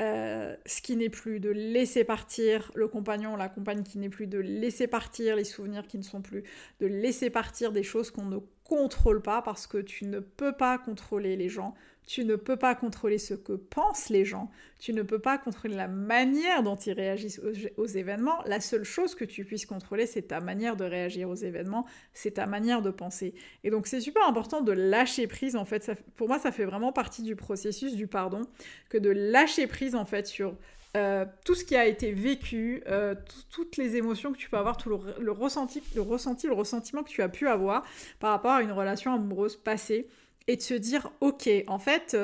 ce 0.00 0.82
qui 0.82 0.96
n'est 0.96 1.10
plus, 1.10 1.38
de 1.38 1.50
laisser 1.50 2.02
partir 2.02 2.72
le 2.74 2.88
compagnon, 2.88 3.36
la 3.36 3.48
compagne 3.48 3.84
qui 3.84 3.98
n'est 3.98 4.08
plus, 4.08 4.26
de 4.26 4.38
laisser 4.38 4.88
partir 4.88 5.36
les 5.36 5.44
souvenirs 5.44 5.86
qui 5.86 5.96
ne 5.96 6.02
sont 6.02 6.22
plus, 6.22 6.42
de 6.80 6.86
laisser 6.86 7.30
partir 7.30 7.70
des 7.70 7.84
choses 7.84 8.10
qu'on 8.10 8.24
ne 8.24 8.38
contrôle 8.64 9.22
pas 9.22 9.42
parce 9.42 9.68
que 9.68 9.78
tu 9.78 10.06
ne 10.06 10.18
peux 10.18 10.56
pas 10.56 10.78
contrôler 10.78 11.36
les 11.36 11.48
gens, 11.48 11.74
tu 12.06 12.24
ne 12.24 12.36
peux 12.36 12.56
pas 12.56 12.74
contrôler 12.74 13.18
ce 13.18 13.34
que 13.34 13.52
pensent 13.52 14.08
les 14.08 14.24
gens, 14.24 14.50
tu 14.78 14.92
ne 14.92 15.02
peux 15.02 15.18
pas 15.18 15.38
contrôler 15.38 15.74
la 15.74 15.88
manière 15.88 16.62
dont 16.62 16.76
ils 16.76 16.92
réagissent 16.92 17.40
aux, 17.76 17.86
événements. 17.86 18.42
La 18.46 18.60
seule 18.60 18.84
chose 18.84 19.14
que 19.14 19.24
tu 19.24 19.44
puisses 19.44 19.66
contrôler, 19.66 20.06
c'est 20.06 20.22
ta 20.22 20.40
manière 20.40 20.76
de 20.76 20.84
réagir 20.84 21.28
aux 21.28 21.34
événements, 21.34 21.86
c'est 22.12 22.32
ta 22.32 22.46
manière 22.46 22.82
de 22.82 22.90
penser. 22.90 23.34
Et 23.64 23.70
donc 23.70 23.86
c'est 23.86 24.00
super 24.00 24.26
important 24.26 24.60
de 24.60 24.72
lâcher 24.72 25.26
prise, 25.26 25.56
en 25.56 25.64
fait. 25.64 25.90
pour 26.16 26.28
moi, 26.28 26.38
ça 26.38 26.52
fait 26.52 26.64
vraiment 26.64 26.92
partie 26.92 27.22
du 27.22 27.36
processus 27.36 27.94
du 27.94 28.06
pardon, 28.06 28.42
que 28.88 28.98
de 28.98 29.10
lâcher 29.10 29.66
prise, 29.66 29.94
en 29.94 30.04
fait, 30.04 30.26
sur 30.26 30.56
euh, 30.94 31.24
tout 31.46 31.54
ce 31.54 31.64
qui 31.64 31.74
a 31.74 31.86
été 31.86 32.12
vécu, 32.12 32.82
euh, 32.86 33.14
toutes 33.50 33.78
les 33.78 33.96
émotions 33.96 34.30
que 34.30 34.36
tu 34.36 34.50
peux 34.50 34.58
avoir, 34.58 34.76
tout 34.76 34.90
le, 34.90 35.30
ressenti, 35.30 35.82
le 35.94 36.02
ressenti, 36.02 36.46
le 36.46 36.52
ressentiment 36.52 37.02
que 37.02 37.08
tu 37.08 37.22
as 37.22 37.30
pu 37.30 37.48
avoir 37.48 37.82
par 38.20 38.30
rapport 38.30 38.50
à 38.50 38.62
une 38.62 38.72
relation 38.72 39.14
amoureuse 39.14 39.56
passée. 39.56 40.06
Et 40.48 40.56
de 40.56 40.62
se 40.62 40.74
dire, 40.74 41.12
ok, 41.20 41.48
en 41.66 41.78
fait, 41.78 42.16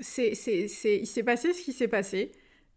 c'est, 0.00 0.32
il 0.32 1.06
s'est 1.06 1.22
passé 1.22 1.52
ce 1.52 1.62
qui 1.62 1.72
s'est 1.72 1.88
passé 1.88 2.32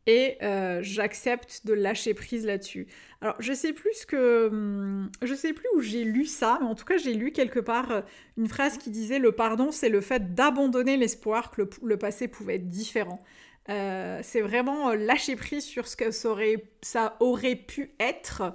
et 0.08 0.38
euh, 0.42 0.80
j'accepte 0.82 1.66
de 1.66 1.74
lâcher 1.74 2.14
prise 2.14 2.46
là-dessus. 2.46 2.88
Alors 3.22 3.36
je 3.40 3.54
sais 3.54 3.74
plus 3.74 4.06
que 4.06 4.48
hum, 4.48 5.12
je 5.22 5.36
sais 5.36 5.54
plus 5.54 5.68
où 5.76 5.82
j'ai 5.82 6.04
lu 6.04 6.26
ça, 6.26 6.58
mais 6.62 6.68
en 6.68 6.76
tout 6.76 6.86
cas 6.86 6.98
j'ai 6.98 7.14
lu 7.14 7.32
quelque 7.32 7.60
part 7.60 7.92
euh, 7.92 8.02
une 8.38 8.48
phrase 8.48 8.78
qui 8.78 8.90
disait 8.90 9.20
le 9.20 9.32
pardon 9.32 9.72
c'est 9.72 9.90
le 9.90 10.02
fait 10.02 10.34
d'abandonner 10.34 10.98
l'espoir 10.98 11.52
que 11.52 11.62
le, 11.84 11.98
passé 11.98 12.28
pouvait 12.28 12.56
être 12.56 12.70
différent. 12.70 13.24
Euh, 13.70 14.20
c'est 14.24 14.42
vraiment 14.42 14.94
lâcher 14.94 15.36
prise 15.36 15.64
sur 15.64 15.88
ce 15.88 15.96
que 15.96 16.12
ça 16.12 16.30
aurait, 16.30 16.64
ça 16.82 17.16
aurait 17.20 17.56
pu 17.56 17.94
être. 18.00 18.54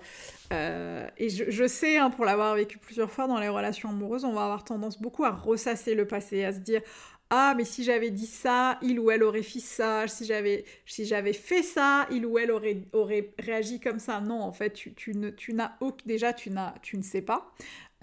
et 0.50 1.28
je, 1.28 1.66
sais, 1.66 1.96
hein, 1.98 2.10
pour 2.10 2.24
l'avoir 2.24 2.54
vécu 2.54 2.78
plusieurs 2.78 3.10
fois 3.10 3.26
dans 3.26 3.38
les 3.38 3.48
relations 3.48 3.90
amoureuses, 3.90 4.24
on 4.24 4.32
va 4.32 4.44
avoir 4.44 4.64
tendance 4.64 5.00
beaucoup 5.00 5.24
à 5.24 5.30
ressasser 5.30 5.94
le 5.94 6.06
passé, 6.06 6.44
à 6.44 6.52
se 6.52 6.58
dire 6.58 6.82
ah 7.30 7.54
mais 7.56 7.64
si 7.64 7.82
j'avais 7.82 8.10
dit 8.10 8.26
ça, 8.26 8.78
il 8.82 9.00
ou 9.00 9.10
elle 9.10 9.24
aurait 9.24 9.42
fait 9.42 9.58
ça, 9.58 10.06
si 10.06 10.24
j'avais 10.24 10.64
si 10.86 11.04
j'avais 11.04 11.32
fait 11.32 11.62
ça, 11.62 12.06
il 12.12 12.24
ou 12.24 12.38
elle 12.38 12.52
aurait, 12.52 12.82
aurait 12.92 13.32
réagi 13.38 13.80
comme 13.80 13.98
ça. 13.98 14.20
Non, 14.20 14.40
en 14.42 14.52
fait, 14.52 14.72
tu, 14.72 14.94
tu 14.94 15.12
ne 15.12 15.30
tu 15.30 15.52
n'as 15.52 15.72
déjà 16.04 16.32
tu 16.32 16.50
n'as 16.50 16.74
tu 16.82 16.96
ne 16.96 17.02
sais 17.02 17.22
pas. 17.22 17.52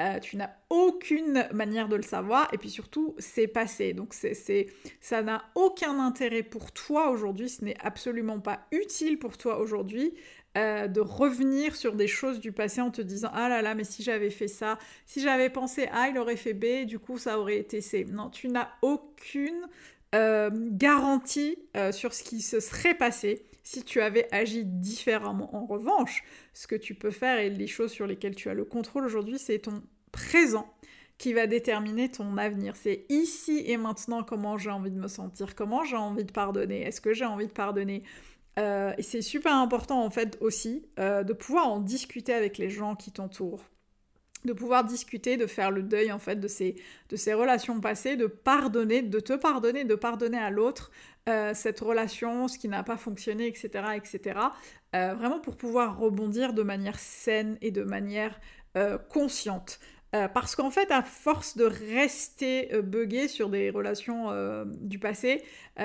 Euh, 0.01 0.19
tu 0.19 0.37
n'as 0.37 0.49
aucune 0.71 1.47
manière 1.53 1.87
de 1.87 1.95
le 1.95 2.01
savoir 2.01 2.49
et 2.51 2.57
puis 2.57 2.71
surtout 2.71 3.13
c'est 3.19 3.47
passé. 3.47 3.93
Donc 3.93 4.15
c'est 4.15 4.33
ça 5.01 5.21
n'a 5.21 5.43
aucun 5.53 5.99
intérêt 5.99 6.41
pour 6.41 6.71
toi 6.71 7.11
aujourd'hui 7.11 7.47
ce 7.47 7.63
n'est 7.63 7.77
absolument 7.79 8.39
pas 8.39 8.65
utile 8.71 9.19
pour 9.19 9.37
toi 9.37 9.59
aujourd'hui 9.59 10.15
euh, 10.57 10.87
de 10.87 10.99
revenir 10.99 11.75
sur 11.75 11.93
des 11.93 12.07
choses 12.07 12.39
du 12.39 12.51
passé 12.51 12.81
en 12.81 12.89
te 12.89 13.03
disant 13.03 13.29
ah 13.33 13.49
là 13.49 13.61
là 13.61 13.75
mais 13.75 13.83
si 13.83 14.01
j'avais 14.01 14.31
fait 14.31 14.47
ça 14.47 14.79
si 15.05 15.21
j'avais 15.21 15.51
pensé 15.51 15.87
A 15.93 16.09
il 16.09 16.17
aurait 16.17 16.37
fait 16.37 16.55
B 16.55 16.87
du 16.87 16.97
coup 16.97 17.19
ça 17.19 17.37
aurait 17.37 17.57
été 17.57 17.79
C. 17.79 18.03
Non 18.09 18.31
tu 18.31 18.47
n'as 18.47 18.69
aucune 18.81 19.67
euh, 20.15 20.49
garantie 20.71 21.59
sur 21.91 22.15
ce 22.15 22.23
qui 22.23 22.41
se 22.41 22.59
serait 22.59 22.95
passé 22.95 23.45
si 23.63 23.83
tu 23.83 24.01
avais 24.01 24.27
agi 24.31 24.65
différemment 24.65 25.55
en 25.55 25.65
revanche 25.65 26.23
ce 26.53 26.67
que 26.67 26.75
tu 26.75 26.95
peux 26.95 27.11
faire 27.11 27.39
et 27.39 27.49
les 27.49 27.67
choses 27.67 27.91
sur 27.91 28.05
lesquelles 28.05 28.35
tu 28.35 28.49
as 28.49 28.53
le 28.53 28.65
contrôle 28.65 29.05
aujourd'hui 29.05 29.39
c'est 29.39 29.59
ton 29.59 29.81
présent 30.11 30.67
qui 31.17 31.33
va 31.33 31.47
déterminer 31.47 32.09
ton 32.09 32.37
avenir. 32.37 32.75
C'est 32.75 33.05
ici 33.09 33.63
et 33.65 33.77
maintenant 33.77 34.23
comment 34.23 34.57
j'ai 34.57 34.71
envie 34.71 34.91
de 34.91 34.99
me 34.99 35.07
sentir, 35.07 35.55
comment 35.55 35.83
j'ai 35.83 35.95
envie 35.95 36.25
de 36.25 36.31
pardonner, 36.31 36.81
est-ce 36.81 37.01
que 37.01 37.13
j'ai 37.13 37.25
envie 37.25 37.47
de 37.47 37.51
pardonner 37.51 38.03
euh, 38.59 38.93
et 38.99 39.01
c'est 39.01 39.23
super 39.23 39.55
important 39.55 40.03
en 40.05 40.11
fait 40.11 40.37
aussi 40.39 40.85
euh, 40.99 41.23
de 41.23 41.33
pouvoir 41.33 41.69
en 41.69 41.79
discuter 41.79 42.33
avec 42.33 42.59
les 42.59 42.69
gens 42.69 42.95
qui 42.95 43.11
t'entourent 43.11 43.63
de 44.45 44.53
pouvoir 44.53 44.83
discuter, 44.83 45.37
de 45.37 45.45
faire 45.45 45.71
le 45.71 45.83
deuil 45.83 46.11
en 46.11 46.19
fait 46.19 46.39
de 46.39 46.47
ces, 46.47 46.75
relations 47.33 47.79
passées, 47.79 48.15
de 48.15 48.27
pardonner, 48.27 49.01
de 49.01 49.19
te 49.19 49.33
pardonner, 49.33 49.83
de 49.83 49.95
pardonner 49.95 50.37
à 50.37 50.49
l'autre 50.49 50.91
euh, 51.29 51.53
cette 51.53 51.79
relation, 51.79 52.47
ce 52.47 52.57
qui 52.57 52.67
n'a 52.67 52.83
pas 52.83 52.97
fonctionné, 52.97 53.47
etc. 53.47 53.69
etc. 53.95 54.39
vraiment 54.93 55.39
pour 55.39 55.57
pouvoir 55.57 55.97
rebondir 55.97 56.53
de 56.53 56.61
manière 56.63 56.99
saine 56.99 57.57
et 57.61 57.71
de 57.71 57.83
manière 57.83 58.39
consciente. 59.09 59.79
Euh, 60.13 60.27
parce 60.27 60.55
qu'en 60.55 60.69
fait, 60.69 60.91
à 60.91 61.01
force 61.01 61.57
de 61.57 61.65
rester 61.65 62.73
euh, 62.73 62.83
buggé 62.83 63.27
sur 63.27 63.49
des 63.49 63.71
relations 63.71 64.29
euh, 64.29 64.63
du 64.65 64.99
passé, 64.99 65.43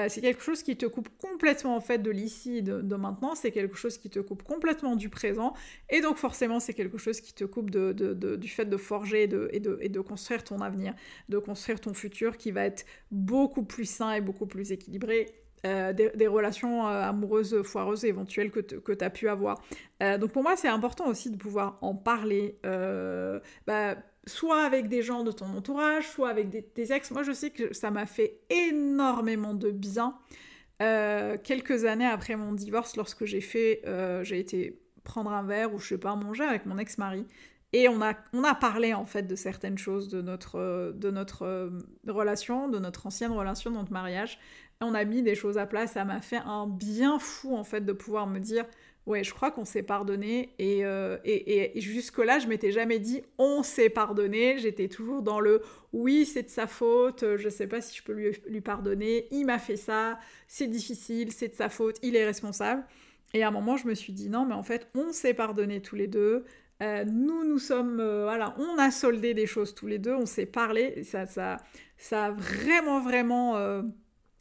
c'est 0.08 0.20
quelque 0.20 0.42
chose 0.42 0.62
qui 0.62 0.76
te 0.76 0.84
coupe 0.84 1.08
complètement 1.16 1.74
en 1.74 1.80
fait 1.80 1.96
de 1.96 2.10
l'ici 2.10 2.58
et 2.58 2.62
de, 2.62 2.94
maintenant, 2.94 3.34
c'est 3.34 3.52
quelque 3.52 3.74
chose 3.74 3.96
qui 3.96 4.10
te 4.10 4.18
coupe 4.18 4.42
complètement 4.42 4.96
du 4.96 5.08
présent, 5.08 5.54
et 5.88 6.02
donc 6.02 6.18
forcément 6.18 6.60
c'est 6.60 6.74
quelque 6.74 6.98
chose 6.98 7.22
qui 7.22 7.32
te 7.32 7.44
coupe 7.44 7.70
du 7.70 8.48
fait 8.48 8.66
de 8.66 8.76
forger 8.76 9.22
et 9.22 9.28
de, 9.60 10.00
construire 10.00 10.44
ton 10.44 10.60
avenir, 10.60 10.92
de 11.30 11.38
construire 11.38 11.80
ton 11.80 11.94
futur 11.94 12.36
qui 12.36 12.50
va 12.50 12.66
être 12.66 12.84
beaucoup 13.10 13.62
plus 13.62 13.88
sain 13.88 14.12
et 14.12 14.20
beaucoup 14.20 14.44
plus 14.44 14.72
équilibré 14.72 15.32
des, 15.64 16.26
relations 16.26 16.86
amoureuses 16.86 17.62
foireuses 17.62 18.04
éventuelles 18.04 18.50
que, 18.50 18.60
tu 18.60 19.04
as 19.04 19.10
pu 19.10 19.30
avoir. 19.30 19.58
donc 20.02 20.32
pour 20.32 20.42
moi, 20.42 20.54
c'est 20.56 20.68
important 20.68 21.06
aussi 21.06 21.30
de 21.30 21.38
pouvoir 21.38 21.78
en 21.80 21.94
parler. 21.94 22.58
Bah, 23.66 23.96
soit 24.28 24.62
avec 24.62 24.88
des 24.88 25.02
gens 25.02 25.24
de 25.24 25.32
ton 25.32 25.46
entourage, 25.56 26.08
soit 26.08 26.28
avec 26.28 26.48
des, 26.50 26.92
ex. 26.92 27.10
Moi, 27.10 27.22
je 27.22 27.32
sais 27.32 27.50
que 27.50 27.72
ça 27.74 27.90
m'a 27.90 28.06
fait 28.06 28.40
énormément 28.50 29.54
de 29.54 29.70
bien. 29.70 30.16
Euh, 30.80 31.36
quelques 31.42 31.84
années 31.84 32.06
après 32.06 32.36
mon 32.36 32.52
divorce, 32.52 32.96
lorsque 32.96 33.24
j'ai 33.24 33.40
fait, 33.40 33.82
euh, 33.86 34.22
j'ai 34.22 34.38
été 34.38 34.80
prendre 35.02 35.32
un 35.32 35.42
verre 35.42 35.74
ou 35.74 35.78
je 35.78 35.88
sais 35.88 35.98
pas 35.98 36.14
manger 36.14 36.44
avec 36.44 36.66
mon 36.66 36.78
ex-mari, 36.78 37.26
et 37.72 37.88
on 37.88 38.00
a, 38.00 38.14
on 38.32 38.44
a 38.44 38.54
parlé 38.54 38.94
en 38.94 39.04
fait 39.04 39.24
de 39.24 39.36
certaines 39.36 39.76
choses 39.76 40.08
de 40.08 40.22
notre, 40.22 40.92
de 40.96 41.10
notre 41.10 41.42
euh, 41.42 41.70
relation, 42.06 42.68
de 42.68 42.78
notre 42.78 43.06
ancienne 43.06 43.32
relation, 43.32 43.70
de 43.70 43.76
notre 43.76 43.92
mariage. 43.92 44.38
Et 44.80 44.84
on 44.84 44.94
a 44.94 45.04
mis 45.04 45.22
des 45.22 45.34
choses 45.34 45.58
à 45.58 45.66
plat. 45.66 45.86
Ça 45.86 46.04
m'a 46.04 46.20
fait 46.20 46.40
un 46.46 46.66
bien 46.66 47.18
fou 47.18 47.56
en 47.56 47.64
fait 47.64 47.82
de 47.82 47.92
pouvoir 47.92 48.26
me 48.26 48.38
dire 48.38 48.64
ouais, 49.08 49.24
je 49.24 49.32
crois 49.32 49.50
qu'on 49.50 49.64
s'est 49.64 49.82
pardonné. 49.82 50.50
Euh, 50.60 51.18
et, 51.24 51.76
et, 51.76 51.80
jusque-là, 51.80 52.38
je 52.38 52.46
m'étais 52.46 52.70
jamais 52.70 52.98
dit 52.98 53.22
on 53.38 53.62
s'est 53.62 53.88
pardonné. 53.88 54.58
J'étais 54.58 54.88
toujours 54.88 55.22
dans 55.22 55.40
le 55.40 55.62
oui, 55.92 56.26
c'est 56.26 56.44
de 56.44 56.50
sa 56.50 56.66
faute, 56.66 57.24
je 57.36 57.48
sais 57.48 57.66
pas 57.66 57.80
si 57.80 57.96
je 57.96 58.02
peux 58.02 58.12
lui, 58.12 58.60
pardonner, 58.60 59.26
il 59.30 59.46
m'a 59.46 59.58
fait 59.58 59.76
ça, 59.76 60.18
c'est 60.46 60.66
difficile, 60.66 61.32
c'est 61.32 61.48
de 61.48 61.54
sa 61.54 61.70
faute, 61.70 61.96
il 62.02 62.14
est 62.14 62.26
responsable. 62.26 62.84
Et 63.32 63.42
à 63.42 63.48
un 63.48 63.50
moment, 63.50 63.78
je 63.78 63.86
me 63.86 63.94
suis 63.94 64.12
dit 64.12 64.28
non, 64.28 64.44
mais 64.44 64.54
en 64.54 64.62
fait, 64.62 64.88
on 64.94 65.12
s'est 65.12 65.34
pardonné 65.34 65.80
tous 65.80 65.96
les 65.96 66.06
deux. 66.06 66.44
Euh, 66.82 67.04
nous, 67.06 67.44
nous 67.44 67.58
sommes, 67.58 67.98
euh, 68.00 68.24
voilà, 68.24 68.54
on 68.58 68.78
a 68.78 68.90
soldé 68.90 69.32
des 69.32 69.46
choses 69.46 69.74
tous 69.74 69.86
les 69.86 69.98
deux, 69.98 70.14
on 70.14 70.26
s'est 70.26 70.46
parlé, 70.46 71.02
ça, 71.02 71.26
ça, 71.26 71.56
ça 71.96 72.26
a 72.26 72.30
vraiment, 72.30 73.00
vraiment 73.00 73.82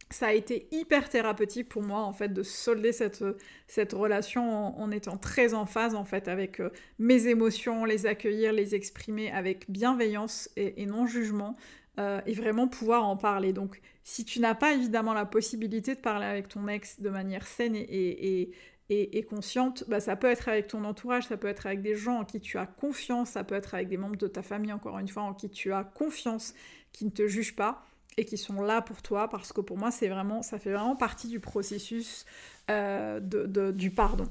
ça 0.10 0.28
a 0.28 0.34
été 0.34 0.68
hyper 0.72 1.10
thérapeutique 1.10 1.68
pour 1.68 1.84
moi 1.84 2.02
en 2.02 2.14
fait 2.14 2.30
de 2.30 2.44
solder 2.44 2.94
cette, 2.94 3.24
cette 3.68 3.94
relation 3.94 4.80
en, 4.80 4.92
étant 4.92 5.18
très 5.18 5.54
en 5.54 5.66
phase 5.66 5.96
en 5.96 6.06
fait 6.06 6.28
avec 6.28 6.60
euh, 6.60 6.70
mes 6.98 7.28
émotions, 7.28 7.84
les 7.84 8.06
accueillir, 8.06 8.54
les 8.54 8.74
exprimer 8.74 9.32
avec 9.32 9.70
bienveillance 9.70 10.50
et, 10.56 10.86
non 10.86 11.08
jugement 11.08 11.58
euh, 12.00 12.22
et 12.26 12.34
vraiment 12.34 12.68
pouvoir 12.68 13.06
en 13.06 13.18
parler. 13.18 13.52
Donc 13.52 13.82
si 14.04 14.24
tu 14.24 14.40
n'as 14.40 14.56
pas 14.56 14.74
évidemment 14.74 15.14
la 15.14 15.26
possibilité 15.26 15.94
de 15.96 16.00
parler 16.00 16.26
avec 16.26 16.48
ton 16.48 16.68
ex 16.70 17.02
de 17.02 17.10
manière 17.10 17.46
saine 17.46 17.76
et, 17.76 18.52
et, 18.90 19.24
consciente, 19.24 19.84
bah, 19.90 20.00
ça 20.00 20.16
peut 20.16 20.28
être 20.28 20.48
avec 20.48 20.68
ton 20.68 20.86
entourage, 20.86 21.28
ça 21.28 21.36
peut 21.36 21.50
être 21.50 21.66
avec 21.66 21.82
des 21.82 21.96
gens 21.96 22.20
en 22.20 22.26
qui 22.26 22.40
tu 22.40 22.58
as 22.58 22.66
confiance, 22.66 23.32
ça 23.32 23.44
peut 23.44 23.56
être 23.56 23.76
avec 23.76 23.90
des 23.90 23.98
membres 23.98 24.16
de 24.16 24.28
ta 24.28 24.42
famille 24.42 24.72
encore 24.72 24.98
une 25.00 25.10
fois 25.10 25.24
en 25.24 25.34
qui 25.34 25.50
tu 25.50 25.74
as 25.74 25.84
confiance, 25.84 26.54
qui 26.94 27.04
ne 27.04 27.10
te 27.10 27.28
jugent 27.28 27.58
pas 27.58 27.87
et 28.18 28.26
qui 28.26 28.38
sont 28.38 28.62
là 28.62 28.82
pour 28.82 29.02
toi 29.02 29.30
parce 29.30 29.54
que 29.54 29.62
pour 29.62 29.78
moi 29.78 29.92
c'est 29.92 30.08
vraiment 30.08 30.42
ça 30.42 30.60
fait 30.60 30.72
vraiment 30.72 30.96
partie 30.96 31.28
du 31.28 31.40
processus 31.40 32.26
euh, 32.70 33.20
de, 33.20 33.72
du 33.72 33.92
pardon. 33.92 34.28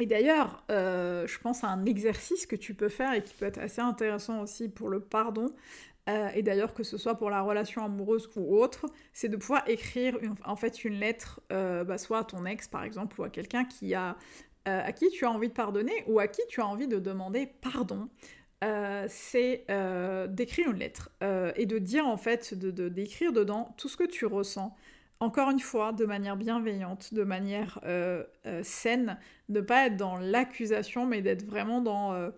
Et 0.00 0.06
d'ailleurs, 0.06 0.62
euh, 0.70 1.26
je 1.26 1.40
pense 1.40 1.64
à 1.64 1.68
un 1.68 1.84
exercice 1.84 2.46
que 2.46 2.54
tu 2.54 2.72
peux 2.72 2.88
faire 2.88 3.14
et 3.14 3.24
qui 3.24 3.34
peut 3.34 3.46
être 3.46 3.58
assez 3.58 3.80
intéressant 3.80 4.42
aussi 4.42 4.68
pour 4.68 4.88
le 4.88 5.00
pardon, 5.00 5.50
euh, 6.08 6.28
et 6.36 6.42
d'ailleurs 6.42 6.72
que 6.72 6.84
ce 6.84 6.96
soit 6.96 7.16
pour 7.16 7.30
la 7.30 7.42
relation 7.42 7.84
amoureuse 7.84 8.30
ou 8.36 8.56
autre, 8.56 8.86
c'est 9.12 9.28
de 9.28 9.36
pouvoir 9.36 9.68
écrire 9.68 10.16
en 10.44 10.54
fait 10.54 10.84
une 10.84 11.00
lettre, 11.00 11.40
bah, 11.50 11.98
soit 11.98 12.18
à 12.18 12.24
ton 12.24 12.46
ex 12.46 12.68
par 12.68 12.84
exemple, 12.84 13.20
ou 13.20 13.24
à 13.24 13.30
quelqu'un 13.30 13.64
qui 13.64 13.94
a 13.94 14.16
à 14.64 14.92
qui 14.92 15.08
tu 15.08 15.24
as 15.24 15.30
envie 15.30 15.48
de 15.48 15.54
pardonner 15.54 16.04
ou 16.08 16.20
à 16.20 16.28
qui 16.28 16.42
tu 16.46 16.60
as 16.60 16.66
envie 16.66 16.86
de 16.88 16.98
demander 16.98 17.46
pardon. 17.62 18.10
Euh, 18.64 19.06
c'est 19.08 19.64
euh, 19.70 20.26
d'écrire 20.26 20.72
une 20.72 20.78
lettre 20.78 21.10
euh, 21.22 21.52
et 21.54 21.64
de 21.64 21.78
dire 21.78 22.08
en 22.08 22.16
fait, 22.16 22.54
de 22.54 22.88
d'écrire 22.88 23.32
dedans 23.32 23.72
tout 23.76 23.88
ce 23.88 23.96
que 23.96 24.04
tu 24.04 24.26
ressens. 24.26 24.74
Encore 25.20 25.50
une 25.50 25.60
fois, 25.60 25.92
de 25.92 26.04
manière 26.04 26.36
bienveillante, 26.36 27.12
de 27.12 27.24
manière 27.24 27.80
saine, 28.62 29.18
de 29.48 29.60
pas 29.60 29.86
être 29.86 29.96
dans 29.96 30.16
l'accusation, 30.16 31.06
mais 31.06 31.22
d'être 31.22 31.44
vraiment 31.44 31.80
dans 31.80 32.30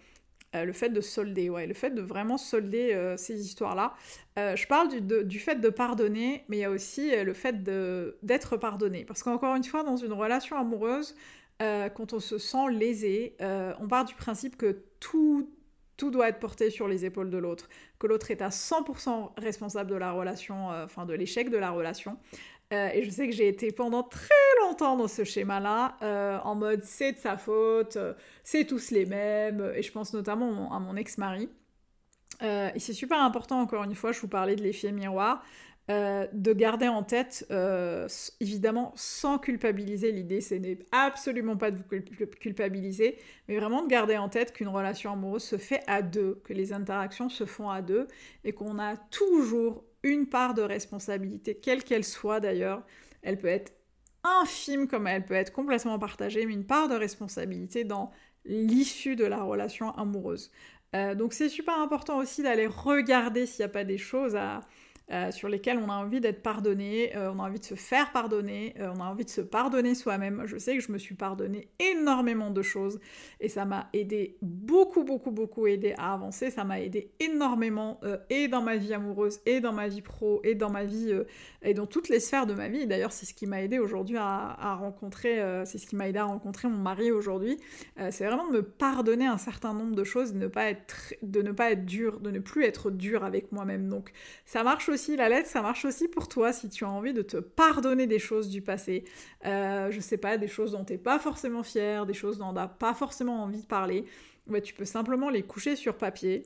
le 0.55 0.73
fait 0.73 0.89
de 0.89 1.03
solder, 1.03 1.50
ouais, 1.50 1.67
le 1.67 1.75
fait 1.75 1.91
de 1.91 2.00
vraiment 2.00 2.39
solder 2.39 3.15
ces 3.19 3.45
histoires-là. 3.45 3.93
je 4.39 4.67
parle 4.67 4.89
du, 4.89 5.25
du, 5.27 5.39
fait 5.39 5.57
de 5.57 5.69
pardonner, 5.69 6.43
mais 6.49 6.57
il 6.57 6.61
y 6.61 6.65
a 6.65 6.71
aussi 6.71 7.15
le 7.23 7.35
fait 7.35 7.62
d'être 7.62 8.57
pardonné. 8.57 9.05
Parce 9.05 9.23
qu'encore 9.23 9.57
une 9.57 9.65
fois, 9.65 9.83
dans 9.83 9.99
une 9.99 10.15
relation 10.15 10.57
amoureuse, 10.57 11.15
quand 11.59 12.15
on 12.15 12.21
se 12.21 12.39
sent 12.39 12.71
lésé, 12.71 13.37
on 13.79 13.89
part 13.89 14.07
du 14.07 14.15
principe 14.15 14.57
que 14.57 14.85
tout 15.00 15.50
tout 16.00 16.11
doit 16.11 16.30
être 16.30 16.40
porté 16.40 16.71
sur 16.71 16.88
les 16.88 17.04
épaules 17.04 17.28
de 17.28 17.37
l'autre, 17.37 17.69
que 17.99 18.07
l'autre 18.07 18.30
est 18.30 18.40
à 18.40 18.49
100% 18.49 19.33
responsable 19.37 19.90
de 19.90 19.97
la 19.97 20.12
relation, 20.12 20.73
euh, 20.73 20.87
enfin 20.87 21.04
de 21.04 21.12
l'échec 21.12 21.50
de 21.50 21.59
la 21.59 21.71
relation. 21.73 22.16
Euh, 22.73 22.88
et 22.95 23.04
je 23.04 23.11
sais 23.11 23.26
que 23.28 23.35
j'ai 23.35 23.49
été 23.49 23.71
pendant 23.71 24.02
très 24.02 24.30
longtemps 24.62 24.97
dans 24.97 25.09
ce 25.09 25.25
schéma-là, 25.25 25.99
euh, 26.00 26.38
en 26.42 26.54
mode 26.54 26.85
c'est 26.85 27.12
de 27.12 27.19
sa 27.19 27.37
faute, 27.37 27.99
c'est 28.45 28.64
tous 28.64 28.90
les 28.92 29.04
mêmes, 29.04 29.73
et 29.76 29.83
je 29.83 29.92
pense 29.92 30.14
notamment 30.14 30.75
à 30.75 30.80
mon 30.80 30.97
ex-mari. 30.97 31.50
et 32.40 32.78
c'est 32.78 32.95
super 32.95 33.21
important, 33.21 33.61
encore 33.61 33.85
une 33.85 33.95
fois, 33.95 34.12
je 34.12 34.21
vous 34.21 34.28
parlais 34.28 34.57
de 34.57 34.62
l'effet 34.62 34.92
miroir. 34.92 35.45
Euh, 35.90 36.28
de 36.32 36.52
garder 36.52 36.87
en 36.87 37.02
tête, 37.02 37.44
euh, 37.50 38.06
évidemment, 38.38 38.92
sans 38.94 39.38
culpabiliser. 39.38 40.12
L'idée, 40.12 40.40
ce 40.40 40.54
n'est 40.54 40.78
absolument 40.92 41.56
pas 41.56 41.73
de 41.73 41.78
vous 41.78 42.16
culpabiliser, 42.38 43.18
mais 43.49 43.59
vraiment 43.59 43.82
de 43.82 43.88
garder 43.88 44.16
en 44.16 44.28
tête 44.28 44.52
qu'une 44.52 44.68
relation 44.68 45.12
amoureuse 45.12 45.42
se 45.42 45.59
fait 45.59 45.82
à 45.88 46.02
deux, 46.02 46.40
que 46.44 46.52
les 46.52 46.73
interactions 46.73 47.28
se 47.28 47.44
font 47.44 47.70
à 47.70 47.82
deux, 47.82 48.06
et 48.44 48.52
qu'on 48.52 48.78
a 48.78 48.97
toujours 49.11 49.82
une 50.04 50.28
part 50.28 50.54
de 50.54 50.62
responsabilité, 50.62 51.56
quelle 51.56 51.82
qu'elle 51.82 52.04
soit 52.04 52.38
d'ailleurs. 52.38 52.85
Elle 53.23 53.38
peut 53.38 53.49
être 53.49 53.73
infime 54.23 54.87
comme 54.87 55.09
elle 55.09 55.25
peut 55.25 55.35
être 55.35 55.52
complètement 55.52 55.99
partagée, 55.99 56.47
mais 56.47 56.52
une 56.52 56.66
part 56.66 56.88
de 56.88 56.94
responsabilité 56.94 57.82
dans 57.82 58.12
l'issue 58.44 59.16
de 59.16 59.25
la 59.25 59.42
relation 59.42 59.90
amoureuse. 59.97 60.52
Euh, 60.94 61.14
donc 61.14 61.32
c'est 61.32 61.49
super 61.49 61.78
important 61.78 62.18
aussi 62.18 62.42
d'aller 62.42 62.66
regarder 62.66 63.47
s'il 63.47 63.64
n'y 63.64 63.70
a 63.70 63.73
pas 63.73 63.85
des 63.85 63.99
choses 63.99 64.37
à, 64.37 64.61
euh, 65.12 65.33
sur 65.33 65.49
lesquels 65.49 65.79
on 65.79 65.90
a 65.90 65.95
envie 65.95 66.21
d'être 66.21 66.40
pardonné, 66.40 67.17
euh, 67.17 67.33
on 67.35 67.40
a 67.40 67.43
envie 67.43 67.59
de 67.59 67.64
se 67.64 67.75
faire 67.75 68.12
pardonner, 68.12 68.75
euh, 68.79 68.93
on 68.97 69.00
a 69.00 69.05
envie 69.05 69.25
de 69.25 69.31
se 69.31 69.40
pardonner 69.40 69.97
soi-même. 69.97 70.43
Je 70.45 70.57
sais 70.57 70.76
que 70.76 70.83
je 70.83 70.93
me 70.93 70.99
suis 70.99 71.17
pardonné 71.17 71.69
énormément 71.81 72.50
de 72.50 72.62
choses 72.62 73.00
et 73.40 73.49
ça 73.49 73.64
m'a 73.64 73.88
aidé 73.93 74.37
beaucoup, 74.40 75.02
beaucoup, 75.02 75.33
beaucoup 75.33 75.67
aidé 75.67 75.95
à 75.99 76.12
avancer. 76.12 76.50
Ça 76.50 76.62
m'a 76.62 76.81
aidé 76.81 77.11
énormément 77.19 78.00
et 78.29 78.47
dans 78.47 78.62
ma 78.62 78.76
vie 78.76 78.95
amoureuse 78.95 79.40
et 79.47 79.61
dans 79.61 79.73
ma 79.73 79.88
vie 79.88 80.02
pro 80.02 80.40
et 80.45 80.55
dans 80.55 80.71
ma 80.71 80.85
vie 80.85 81.12
et 81.62 81.75
dans 81.75 81.87
toutes 81.87 82.09
les 82.09 82.21
sphères 82.21 82.47
de 82.47 82.55
ma 82.55 82.69
vie. 82.69 82.87
D'ailleurs, 82.87 83.12
c'est 83.12 83.26
ce 83.26 83.35
qui 83.35 83.47
m'a 83.47 83.62
aidé 83.62 83.79
aujourd'hui 83.79 84.17
à, 84.17 84.76
rencontrer, 84.79 85.43
c'est 85.64 85.79
ce 85.79 85.87
qui 85.87 85.97
m'a 85.97 86.09
aidé 86.09 86.19
à 86.19 86.25
rencontrer 86.25 86.69
mon 86.69 86.79
mari 86.79 87.11
aujourd'hui. 87.11 87.59
c'est 88.11 88.26
vraiment 88.26 88.47
de 88.49 88.59
me 88.59 88.62
pardonner 88.62 89.26
un 89.26 89.38
certain 89.38 89.75
nombre 89.75 89.97
de 89.97 90.05
choses, 90.05 90.33
de 90.33 90.38
ne 90.38 90.47
pas 90.47 90.71
être, 90.71 91.14
de 91.23 91.43
ne 91.43 91.52
pas 91.52 91.73
être 91.73 91.85
dur, 91.85 92.21
de 92.21 92.31
ne 92.31 92.38
plus 92.38 92.64
être 92.64 92.90
dur 92.90 93.25
avec 93.25 93.52
moi-même. 93.52 93.88
Donc, 93.88 94.12
ça 94.45 94.62
marche 94.62 94.88
aussi 94.88 95.00
la 95.09 95.28
lettre, 95.28 95.49
ça 95.49 95.62
marche 95.62 95.85
aussi 95.85 96.09
pour 96.09 96.28
toi 96.28 96.52
si 96.52 96.69
tu 96.69 96.85
as 96.85 96.90
envie 96.90 97.12
de 97.12 97.23
te 97.23 97.37
pardonner 97.37 98.07
des 98.07 98.19
choses 98.19 98.49
du 98.49 98.62
passé. 98.62 99.04
Euh, 99.47 99.90
je 99.90 100.00
sais 100.00 100.19
pas, 100.19 100.38
des 100.38 100.49
choses 100.49 100.73
dont 100.73 100.85
tu 100.85 100.92
n'es 100.92 100.99
pas 100.99 101.19
forcément 101.19 101.62
fier, 101.62 102.07
des 102.07 102.14
choses 102.14 102.38
dont 102.38 102.49
tu 102.49 102.54
n'as 102.54 102.69
pas 102.69 102.95
forcément 102.95 103.42
envie 103.42 103.61
de 103.61 103.66
parler. 103.66 104.04
Tu 104.64 104.75
peux 104.75 104.85
simplement 104.85 105.30
les 105.30 105.42
coucher 105.42 105.76
sur 105.76 105.97
papier 105.97 106.42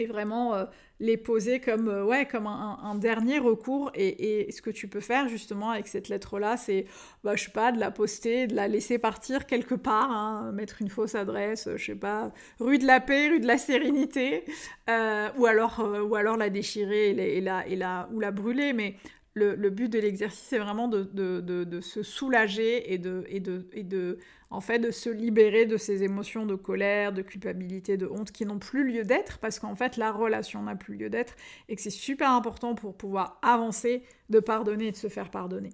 et 0.00 0.06
vraiment 0.06 0.54
euh, 0.54 0.64
les 1.00 1.16
poser 1.16 1.60
comme, 1.60 1.88
euh, 1.88 2.04
ouais, 2.04 2.26
comme 2.26 2.46
un, 2.46 2.94
dernier 2.96 3.38
recours. 3.38 3.90
Et, 3.94 4.50
ce 4.50 4.62
que 4.62 4.70
tu 4.70 4.88
peux 4.88 5.00
faire 5.00 5.28
justement 5.28 5.70
avec 5.70 5.86
cette 5.86 6.08
lettre-là, 6.08 6.56
c'est, 6.56 6.86
bah, 7.22 7.36
je 7.36 7.44
sais 7.44 7.50
pas, 7.50 7.72
de 7.72 7.78
la 7.78 7.90
poster, 7.90 8.46
de 8.46 8.54
la 8.54 8.68
laisser 8.68 8.98
partir 8.98 9.46
quelque 9.46 9.74
part, 9.74 10.10
hein, 10.10 10.52
mettre 10.52 10.82
une 10.82 10.88
fausse 10.88 11.14
adresse, 11.14 11.68
je 11.76 11.84
sais 11.84 11.94
pas, 11.94 12.32
rue 12.58 12.78
de 12.78 12.86
la 12.86 13.00
paix, 13.00 13.28
rue 13.28 13.40
de 13.40 13.46
la 13.46 13.58
sérénité, 13.58 14.44
euh, 14.88 15.28
ou, 15.38 15.46
alors, 15.46 15.86
ou 16.08 16.14
alors 16.14 16.36
la 16.36 16.50
déchirer 16.50 17.10
et, 17.10 17.40
la, 17.40 17.66
et, 17.66 17.76
la, 17.76 18.08
ou 18.12 18.20
la 18.20 18.30
brûler. 18.30 18.72
Mais 18.72 18.96
le, 19.38 19.70
but 19.70 19.88
de 19.88 19.98
l'exercice, 19.98 20.44
c'est 20.48 20.58
vraiment 20.58 20.88
de, 20.88 21.80
se 21.80 22.02
soulager 22.02 22.92
et 22.92 22.98
de 22.98 24.18
en 24.50 24.60
fait, 24.60 24.78
de 24.78 24.90
se 24.90 25.10
libérer 25.10 25.66
de 25.66 25.76
ces 25.76 26.02
émotions 26.02 26.46
de 26.46 26.54
colère, 26.54 27.12
de 27.12 27.22
culpabilité, 27.22 27.96
de 27.96 28.06
honte 28.06 28.32
qui 28.32 28.46
n'ont 28.46 28.58
plus 28.58 28.90
lieu 28.90 29.04
d'être, 29.04 29.38
parce 29.38 29.58
qu'en 29.58 29.74
fait, 29.74 29.96
la 29.96 30.10
relation 30.10 30.62
n'a 30.62 30.74
plus 30.74 30.96
lieu 30.96 31.10
d'être, 31.10 31.36
et 31.68 31.76
que 31.76 31.82
c'est 31.82 31.90
super 31.90 32.30
important 32.30 32.74
pour 32.74 32.96
pouvoir 32.96 33.38
avancer, 33.42 34.02
de 34.30 34.40
pardonner 34.40 34.88
et 34.88 34.92
de 34.92 34.96
se 34.96 35.08
faire 35.08 35.30
pardonner. 35.30 35.70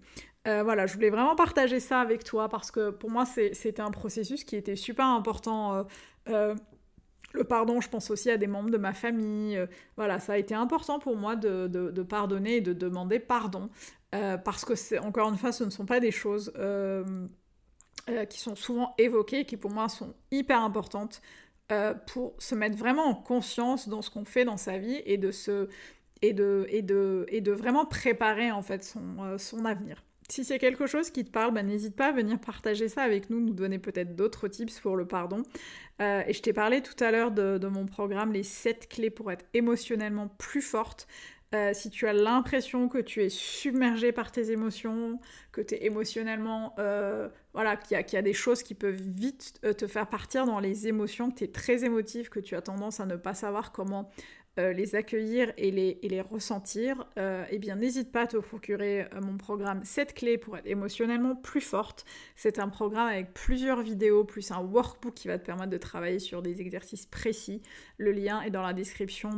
Euh, 0.46 0.62
voilà, 0.62 0.86
je 0.86 0.94
voulais 0.94 1.10
vraiment 1.10 1.36
partager 1.36 1.78
ça 1.80 2.00
avec 2.00 2.24
toi, 2.24 2.48
parce 2.48 2.70
que 2.70 2.90
pour 2.90 3.10
moi, 3.10 3.24
c'était 3.24 3.80
un 3.80 3.92
processus 3.92 4.42
qui 4.42 4.56
était 4.56 4.76
super 4.76 5.06
important. 5.06 5.74
Euh, 5.74 5.82
euh, 6.28 6.54
le 7.34 7.44
pardon, 7.44 7.80
je 7.80 7.88
pense 7.88 8.10
aussi 8.10 8.30
à 8.30 8.36
des 8.36 8.46
membres 8.46 8.70
de 8.70 8.78
ma 8.78 8.92
famille. 8.92 9.60
voilà, 9.96 10.18
ça 10.18 10.34
a 10.34 10.38
été 10.38 10.54
important 10.54 10.98
pour 10.98 11.16
moi 11.16 11.36
de, 11.36 12.02
pardonner 12.02 12.56
et 12.56 12.60
de 12.60 12.72
demander 12.72 13.18
pardon. 13.18 13.68
parce 14.10 14.64
que, 14.64 14.74
c'est 14.74 14.98
encore 14.98 15.28
une 15.28 15.36
fois, 15.36 15.52
ce 15.52 15.64
ne 15.64 15.70
sont 15.70 15.86
pas 15.86 16.00
des 16.00 16.12
choses 16.12 16.52
euh, 18.10 18.26
qui 18.26 18.38
sont 18.38 18.54
souvent 18.54 18.94
évoquées, 18.98 19.46
qui 19.46 19.56
pour 19.56 19.70
moi 19.70 19.88
sont 19.88 20.12
hyper 20.30 20.60
importantes 20.60 21.22
euh, 21.72 21.94
pour 21.94 22.34
se 22.38 22.54
mettre 22.54 22.76
vraiment 22.76 23.04
en 23.04 23.14
conscience 23.14 23.88
dans 23.88 24.02
ce 24.02 24.10
qu'on 24.10 24.26
fait 24.26 24.44
dans 24.44 24.58
sa 24.58 24.76
vie 24.76 25.00
et 25.06 25.16
de 25.16 25.68
vraiment 27.50 27.86
préparer 27.86 28.52
en 28.52 28.60
fait 28.60 28.94
euh, 29.20 29.38
son 29.38 29.64
avenir. 29.64 30.04
Si 30.28 30.44
c'est 30.44 30.58
quelque 30.58 30.86
chose 30.86 31.10
qui 31.10 31.24
te 31.24 31.30
parle, 31.30 31.52
bah, 31.52 31.62
n'hésite 31.62 31.94
pas 31.94 32.08
à 32.08 32.12
venir 32.12 32.38
partager 32.38 32.88
ça 32.88 33.02
avec 33.02 33.28
nous, 33.28 33.40
nous 33.40 33.52
donner 33.52 33.78
peut-être 33.78 34.16
d'autres 34.16 34.48
tips 34.48 34.80
pour 34.80 34.96
le 34.96 35.06
pardon. 35.06 35.42
et 36.00 36.32
je 36.32 36.40
t'ai 36.40 36.52
parlé 36.52 36.80
tout 36.80 37.02
à 37.04 37.10
l'heure 37.10 37.30
de, 37.30 37.68
mon 37.68 37.86
programme 37.86 38.32
Les 38.32 38.42
7 38.42 38.88
clés 38.88 39.10
pour 39.10 39.30
être 39.30 39.44
émotionnellement 39.52 40.28
plus 40.28 40.62
forte. 40.62 41.06
Euh, 41.54 41.70
si 41.72 41.88
tu 41.88 42.08
as 42.08 42.12
l'impression 42.12 42.88
que 42.88 42.98
tu 42.98 43.22
es 43.22 43.28
submergé 43.28 44.10
par 44.10 44.32
tes 44.32 44.50
émotions, 44.50 45.20
que 45.52 45.60
tu 45.60 45.74
es 45.74 45.84
émotionnellement... 45.84 46.74
Euh, 46.78 47.28
voilà, 47.52 47.76
qu'il 47.76 47.96
y, 47.96 48.16
a 48.16 48.22
des 48.22 48.32
choses 48.32 48.64
qui 48.64 48.74
peuvent 48.74 49.00
vite 49.00 49.60
euh, 49.64 49.72
te 49.72 49.86
faire 49.86 50.08
partir 50.08 50.46
dans 50.46 50.58
les 50.58 50.88
émotions, 50.88 51.30
que 51.30 51.36
tu 51.36 51.44
es 51.44 51.48
très 51.48 51.84
émotif, 51.84 52.28
que 52.28 52.40
tu 52.40 52.56
as 52.56 52.62
tendance 52.62 52.98
à 52.98 53.06
ne 53.06 53.14
pas 53.14 53.34
savoir 53.34 53.70
comment 53.70 54.10
euh, 54.56 54.72
les 54.72 54.94
accueillir 54.94 55.52
et 55.56 55.72
les, 55.72 56.20
ressentir, 56.20 57.08
euh, 57.18 57.44
eh 57.50 57.58
bien 57.58 57.74
n'hésite 57.74 58.12
pas 58.12 58.22
à 58.22 58.26
te 58.28 58.36
procurer 58.36 59.02
euh, 59.02 59.20
mon 59.20 59.36
programme 59.36 59.82
7 59.82 60.14
clés 60.14 60.38
pour 60.38 60.56
être 60.56 60.66
émotionnellement 60.68 61.34
plus 61.34 61.60
forte. 61.60 62.04
C'est 62.36 62.60
un 62.60 62.68
programme 62.68 63.08
avec 63.08 63.34
plusieurs 63.34 63.82
vidéos 63.82 64.22
plus 64.22 64.52
un 64.52 64.60
workbook 64.60 65.12
qui 65.14 65.26
va 65.26 65.38
te 65.40 65.44
permettre 65.44 65.70
de 65.70 65.76
travailler 65.76 66.20
sur 66.20 66.40
des 66.40 66.60
exercices 66.60 67.04
précis. 67.04 67.62
Le 67.98 68.12
lien 68.12 68.42
est 68.42 68.50
dans 68.50 68.62
la 68.62 68.74
description 68.74 69.30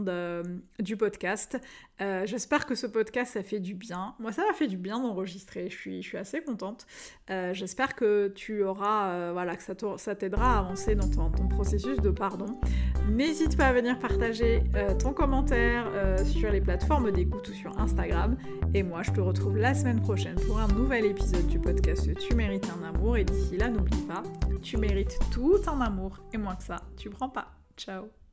du 0.78 0.96
podcast. 0.98 1.58
J'espère 1.98 2.66
que 2.66 2.74
ce 2.74 2.86
podcast 2.86 3.32
ça 3.32 3.42
fait 3.42 3.60
du 3.60 3.74
bien. 3.74 4.14
Moi 4.18 4.32
ça 4.32 4.44
m'a 4.46 4.52
fait 4.52 4.66
du 4.66 4.76
bien 4.76 5.00
d'enregistrer, 5.00 5.70
je 5.70 5.76
suis, 5.76 6.02
je 6.02 6.08
suis 6.08 6.18
assez 6.18 6.42
contente. 6.42 6.86
J'espère 7.28 7.94
que 7.94 8.28
tu 8.28 8.62
auras, 8.62 9.32
voilà, 9.32 9.56
que 9.56 9.62
ça 9.62 10.14
t'aidera 10.14 10.56
à 10.56 10.58
avancer 10.58 10.94
dans 10.94 11.08
ton, 11.08 11.30
ton, 11.30 11.48
processus 11.48 11.98
de 12.00 12.10
pardon. 12.10 12.60
N'hésite 13.08 13.56
pas 13.56 13.68
à 13.68 13.72
venir 13.72 13.98
partager 13.98 14.62
ton 15.06 15.12
commentaire 15.12 15.86
euh, 15.94 16.24
sur 16.24 16.50
les 16.50 16.60
plateformes 16.60 17.12
d'écoute 17.12 17.48
ou 17.48 17.52
sur 17.52 17.78
Instagram. 17.78 18.36
Et 18.74 18.82
moi, 18.82 19.02
je 19.04 19.12
te 19.12 19.20
retrouve 19.20 19.56
la 19.56 19.72
semaine 19.72 20.00
prochaine 20.00 20.34
pour 20.48 20.58
un 20.58 20.66
nouvel 20.66 21.04
épisode 21.04 21.46
du 21.46 21.60
podcast 21.60 22.08
Tu 22.18 22.34
mérites 22.34 22.68
un 22.76 22.88
amour. 22.88 23.16
Et 23.16 23.24
d'ici 23.24 23.56
là, 23.56 23.68
n'oublie 23.68 24.02
pas, 24.02 24.24
tu 24.62 24.76
mérites 24.78 25.16
tout 25.30 25.60
un 25.68 25.80
amour. 25.80 26.18
Et 26.32 26.38
moins 26.38 26.56
que 26.56 26.64
ça, 26.64 26.80
tu 26.96 27.08
prends 27.08 27.28
pas. 27.28 27.52
Ciao 27.76 28.25